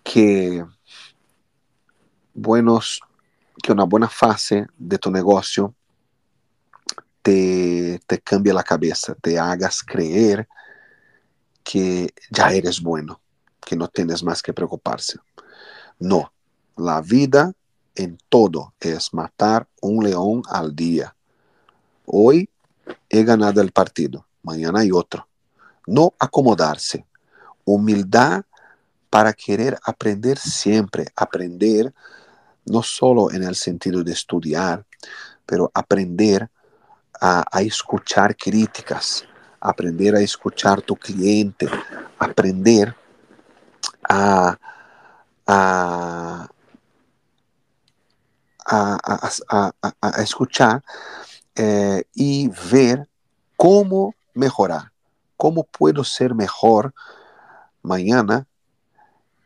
[0.05, 0.65] que
[2.35, 3.01] buenos,
[3.63, 5.75] que una buena fase de tu negocio
[7.23, 10.49] te, te cambie la cabeza, te hagas creer
[11.63, 13.21] que ya eres bueno,
[13.61, 15.19] que no tienes más que preocuparse.
[15.99, 16.33] No,
[16.77, 17.53] la vida
[17.95, 21.15] en todo es matar un león al día.
[22.07, 22.49] Hoy
[23.09, 25.27] he ganado el partido, mañana hay otro.
[25.87, 27.07] No acomodarse.
[27.65, 28.45] Humildad
[29.11, 31.93] para querer aprender siempre, aprender
[32.65, 34.85] no solo en el sentido de estudiar,
[35.45, 36.49] pero aprender
[37.21, 39.25] a, escuchar críticas,
[39.61, 41.69] aprender a escuchar tu cliente,
[42.19, 42.97] aprender
[44.09, 44.59] a,
[45.47, 46.49] a,
[50.19, 50.83] escuchar
[51.55, 53.09] eh, y ver
[53.57, 54.93] cómo mejorar,
[55.37, 56.95] cómo puedo ser mejor
[57.83, 58.47] mañana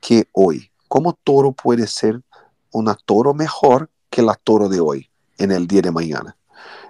[0.01, 2.23] que hoy, cómo toro puede ser
[2.71, 6.37] una toro mejor que la toro de hoy, en el día de mañana.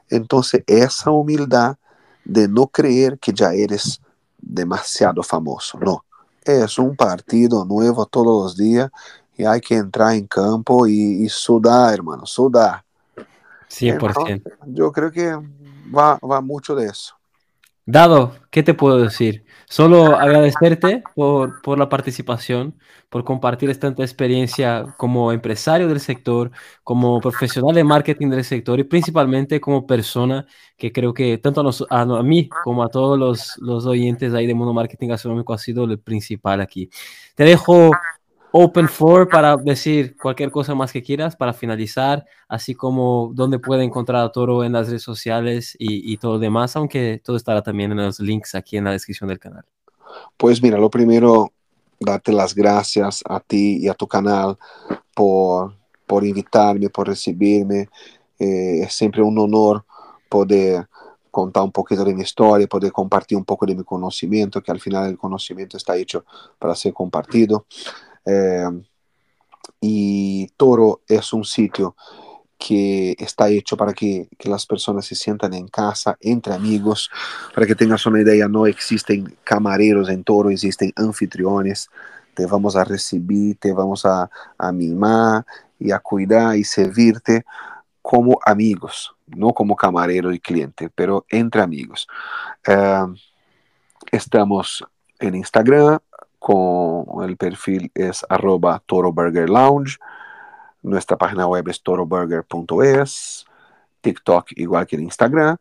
[0.08, 1.76] Entonces, esa humildad
[2.24, 4.00] de no creer que ya eres
[4.38, 6.04] demasiado famoso, no.
[6.44, 8.90] Es un partido nuevo todos los días
[9.37, 12.82] y hay que entrar en campo y, sudar, hermano, sudar.
[13.68, 14.51] 100%.
[14.66, 15.32] yo creo que
[15.95, 17.14] va, va mucho de eso.
[17.89, 19.45] Dado, ¿qué te puedo decir?
[19.68, 22.74] Solo agradecerte por, por la participación,
[23.09, 26.51] por compartir esta experiencia como empresario del sector,
[26.82, 31.64] como profesional de marketing del sector y principalmente como persona que creo que tanto a,
[31.64, 35.55] nos- a, a mí como a todos los, los oyentes ahí de Mundo Marketing Gastronómico
[35.55, 36.91] ha sido el principal aquí.
[37.37, 37.93] Te dejo
[38.53, 43.84] open floor para decir cualquier cosa más que quieras para finalizar, así como dónde puede
[43.84, 47.62] encontrar a Toro en las redes sociales y, y todo lo demás, aunque todo estará
[47.62, 49.64] también en los links aquí en la descripción del canal.
[50.36, 51.53] Pues mira, lo primero,
[51.99, 54.57] darte las gracias a ti y a tu canal
[55.14, 55.74] por,
[56.07, 57.88] por invitarme, por recibirme.
[58.38, 59.84] Eh, es siempre un honor
[60.28, 60.86] poder
[61.30, 64.80] contar un poquito de mi historia, poder compartir un poco de mi conocimiento, que al
[64.80, 66.24] final el conocimiento está hecho
[66.59, 67.66] para ser compartido.
[68.26, 68.68] Eh,
[69.80, 71.96] y Toro es un sitio
[72.58, 77.10] que está hecho para que, las personas se sientan en casa, entre amigos.
[77.54, 81.88] Para que tengas una idea, no existen camareros en Toro, existen anfitriones.
[82.34, 85.44] Te vamos a recibir, te vamos a, a mimar
[85.78, 87.44] y a cuidar y servirte
[88.02, 92.06] como amigos, no como camarero y cliente, pero entre amigos.
[92.66, 93.14] Uh,
[94.12, 94.84] estamos
[95.18, 95.98] en Instagram
[96.47, 99.99] con el perfil es arroba Toro Burger Lounge.
[100.80, 103.44] Nuestra página web es toroburger.es,
[104.01, 105.57] TikTok igual que en Instagram.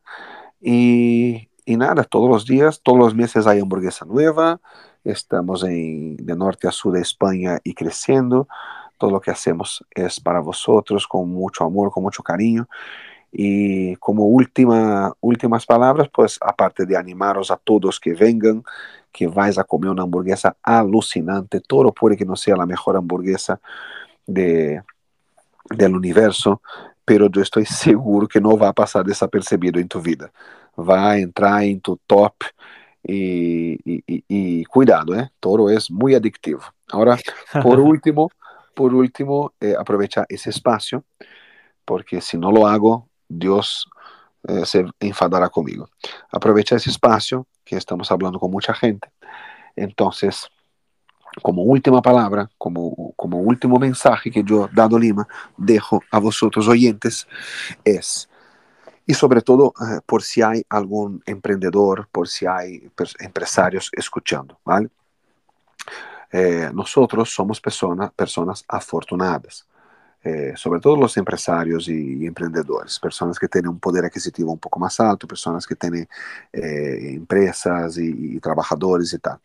[0.62, 4.62] Y, y, nada, todos los días, todos los meses hay hamburguesa nueva.
[5.04, 8.48] Estamos en, de norte a sur de España y creciendo.
[9.00, 12.68] Todo lo que hacemos es para vosotros, con mucho amor, con mucho cariño.
[13.38, 18.64] Y como última, últimas palabras, pues aparte de animaros a todos que vengan,
[19.12, 23.60] que vais a comer una hamburguesa alucinante, todo puede que no sea la mejor hamburguesa
[24.26, 24.82] de,
[25.70, 26.62] del universo,
[27.04, 30.32] pero yo estoy seguro que no va a pasar desapercibido en tu vida.
[30.80, 32.36] Va a entrar en tu top
[33.04, 35.30] y, y, y, y cuidado, ¿eh?
[35.42, 36.62] Toro es muy adictivo.
[36.88, 37.18] Ahora,
[37.62, 38.32] por último,
[38.74, 41.04] por último, eh, aprovecha ese espacio,
[41.84, 43.90] porque si no lo hago, Dios
[44.48, 45.90] eh, se enfadará conmigo.
[46.32, 49.10] Aprovecha ese espacio, que estamos hablando con mucha gente.
[49.76, 50.50] Entonces,
[51.42, 57.28] como última palabra, como, como último mensaje que yo, Dado Lima, dejo a vosotros oyentes
[57.84, 58.30] es,
[59.06, 64.90] y sobre todo eh, por si hay algún emprendedor, por si hay empresarios escuchando, ¿vale?
[66.32, 69.68] Eh, nosotros somos persona, personas afortunadas.
[70.28, 74.58] Eh, sobre todo los empresarios y, y, emprendedores, personas que tienen un poder adquisitivo un
[74.58, 76.10] poco más alto, personas que tienen
[76.52, 79.40] eh, empresas y, y, trabajadores y tal.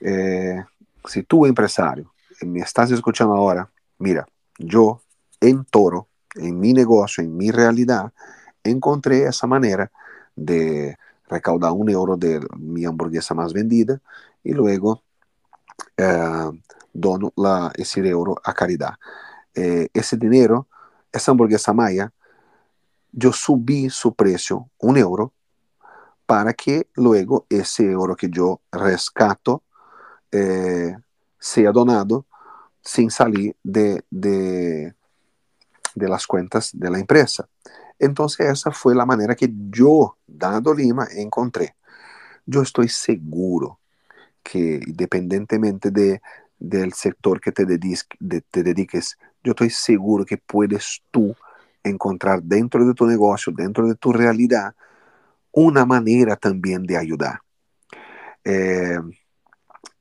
[0.00, 0.64] Eh,
[1.04, 2.12] si tú, empresario,
[2.44, 4.26] me estás escuchando ahora, mira,
[4.58, 5.00] yo
[5.40, 8.12] en Toro, en mi negocio, en mi realidad,
[8.64, 9.92] encontré esa manera
[10.34, 10.96] de
[11.28, 14.00] recaudar un euro de mi hamburguesa más vendida
[14.42, 15.04] y luego
[16.92, 18.94] dono la, ese euro a caridad
[19.54, 20.66] eh, ese dinero,
[21.12, 22.12] esa hamburguesa maya,
[23.12, 25.32] yo subí su precio un euro
[26.26, 29.62] para que luego ese euro que yo rescato
[30.32, 30.96] eh,
[31.38, 32.26] sea donado
[32.82, 34.94] sin salir de, de,
[35.94, 37.48] de, las cuentas de la empresa.
[37.98, 41.76] Entonces esa fue la manera que yo, Dado Lima, encontré.
[42.46, 43.78] Yo estoy seguro
[44.42, 46.20] que independientemente de,
[46.58, 51.36] del sector que te dediques, de, te dediques, yo estoy seguro que puedes tú
[51.84, 54.74] encontrar dentro de tu negocio, dentro de tu realidad,
[55.52, 57.40] una manera también de ayudar.
[58.42, 58.98] Eh,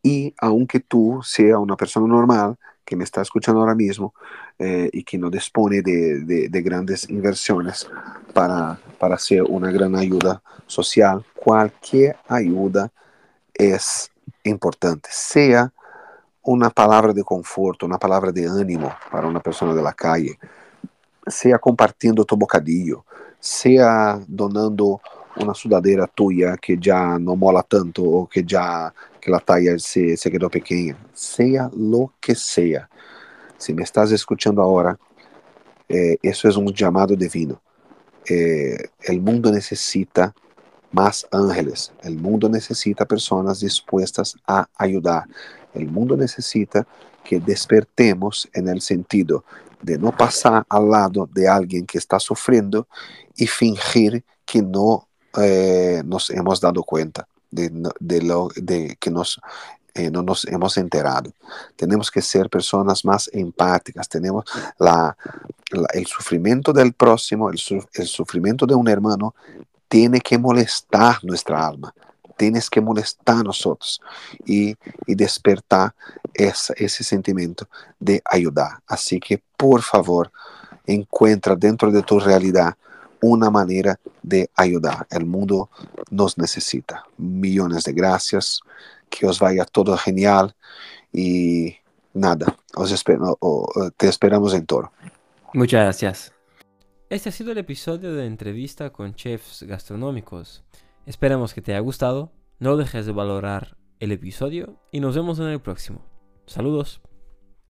[0.01, 4.13] y aunque tú seas una persona normal que me está escuchando ahora mismo
[4.59, 7.89] eh, y que no dispone de, de, de grandes inversiones
[8.33, 12.91] para, para hacer una gran ayuda social, cualquier ayuda
[13.53, 14.09] es
[14.43, 15.72] importante, sea
[16.43, 20.37] una palabra de conforto, una palabra de ánimo para una persona de la calle,
[21.25, 23.05] sea compartiendo tu bocadillo,
[23.39, 25.01] sea donando
[25.37, 30.17] una sudadera tuya que ya no mola tanto o que ya que la talla se,
[30.17, 32.89] se quedó pequeña, sea lo que sea.
[33.57, 34.97] Si me estás escuchando ahora,
[35.87, 37.61] eh, eso es un llamado divino.
[38.29, 40.33] Eh, el mundo necesita
[40.91, 45.23] más ángeles, el mundo necesita personas dispuestas a ayudar,
[45.73, 46.85] el mundo necesita
[47.23, 49.43] que despertemos en el sentido
[49.81, 52.87] de no pasar al lado de alguien que está sufriendo
[53.35, 57.69] y fingir que no eh, nos hemos dado cuenta de,
[58.21, 59.39] lo de que nos
[59.95, 61.31] eh, no nos hemos enterado.
[61.75, 64.09] Tenemos que ser personas más empáticas.
[64.09, 64.43] Tenemos
[64.79, 65.15] la,
[65.69, 67.59] la, el sufrimiento del próximo, el,
[67.93, 69.35] el, sufrimiento de un hermano,
[69.87, 71.93] tiene que molestar nuestra alma,
[72.37, 74.01] tienes que molestar a nosotros
[74.45, 75.93] y, y despertar
[76.33, 77.67] esa, ese sentimiento
[77.99, 78.79] de ayudar.
[78.87, 80.31] Así que, por favor,
[80.85, 82.75] encuentra dentro de tu realidad
[83.21, 85.07] una manera de ayudar.
[85.09, 85.69] El mundo
[86.09, 87.05] nos necesita.
[87.17, 88.59] Millones de gracias.
[89.09, 90.53] Que os vaya todo genial.
[91.13, 91.75] Y
[92.13, 93.03] nada, os
[93.97, 94.91] te esperamos en Toro.
[95.53, 96.33] Muchas gracias.
[97.09, 100.63] Este ha sido el episodio de entrevista con chefs gastronómicos.
[101.05, 102.31] Esperamos que te haya gustado.
[102.59, 106.05] No dejes de valorar el episodio y nos vemos en el próximo.
[106.45, 107.01] Saludos.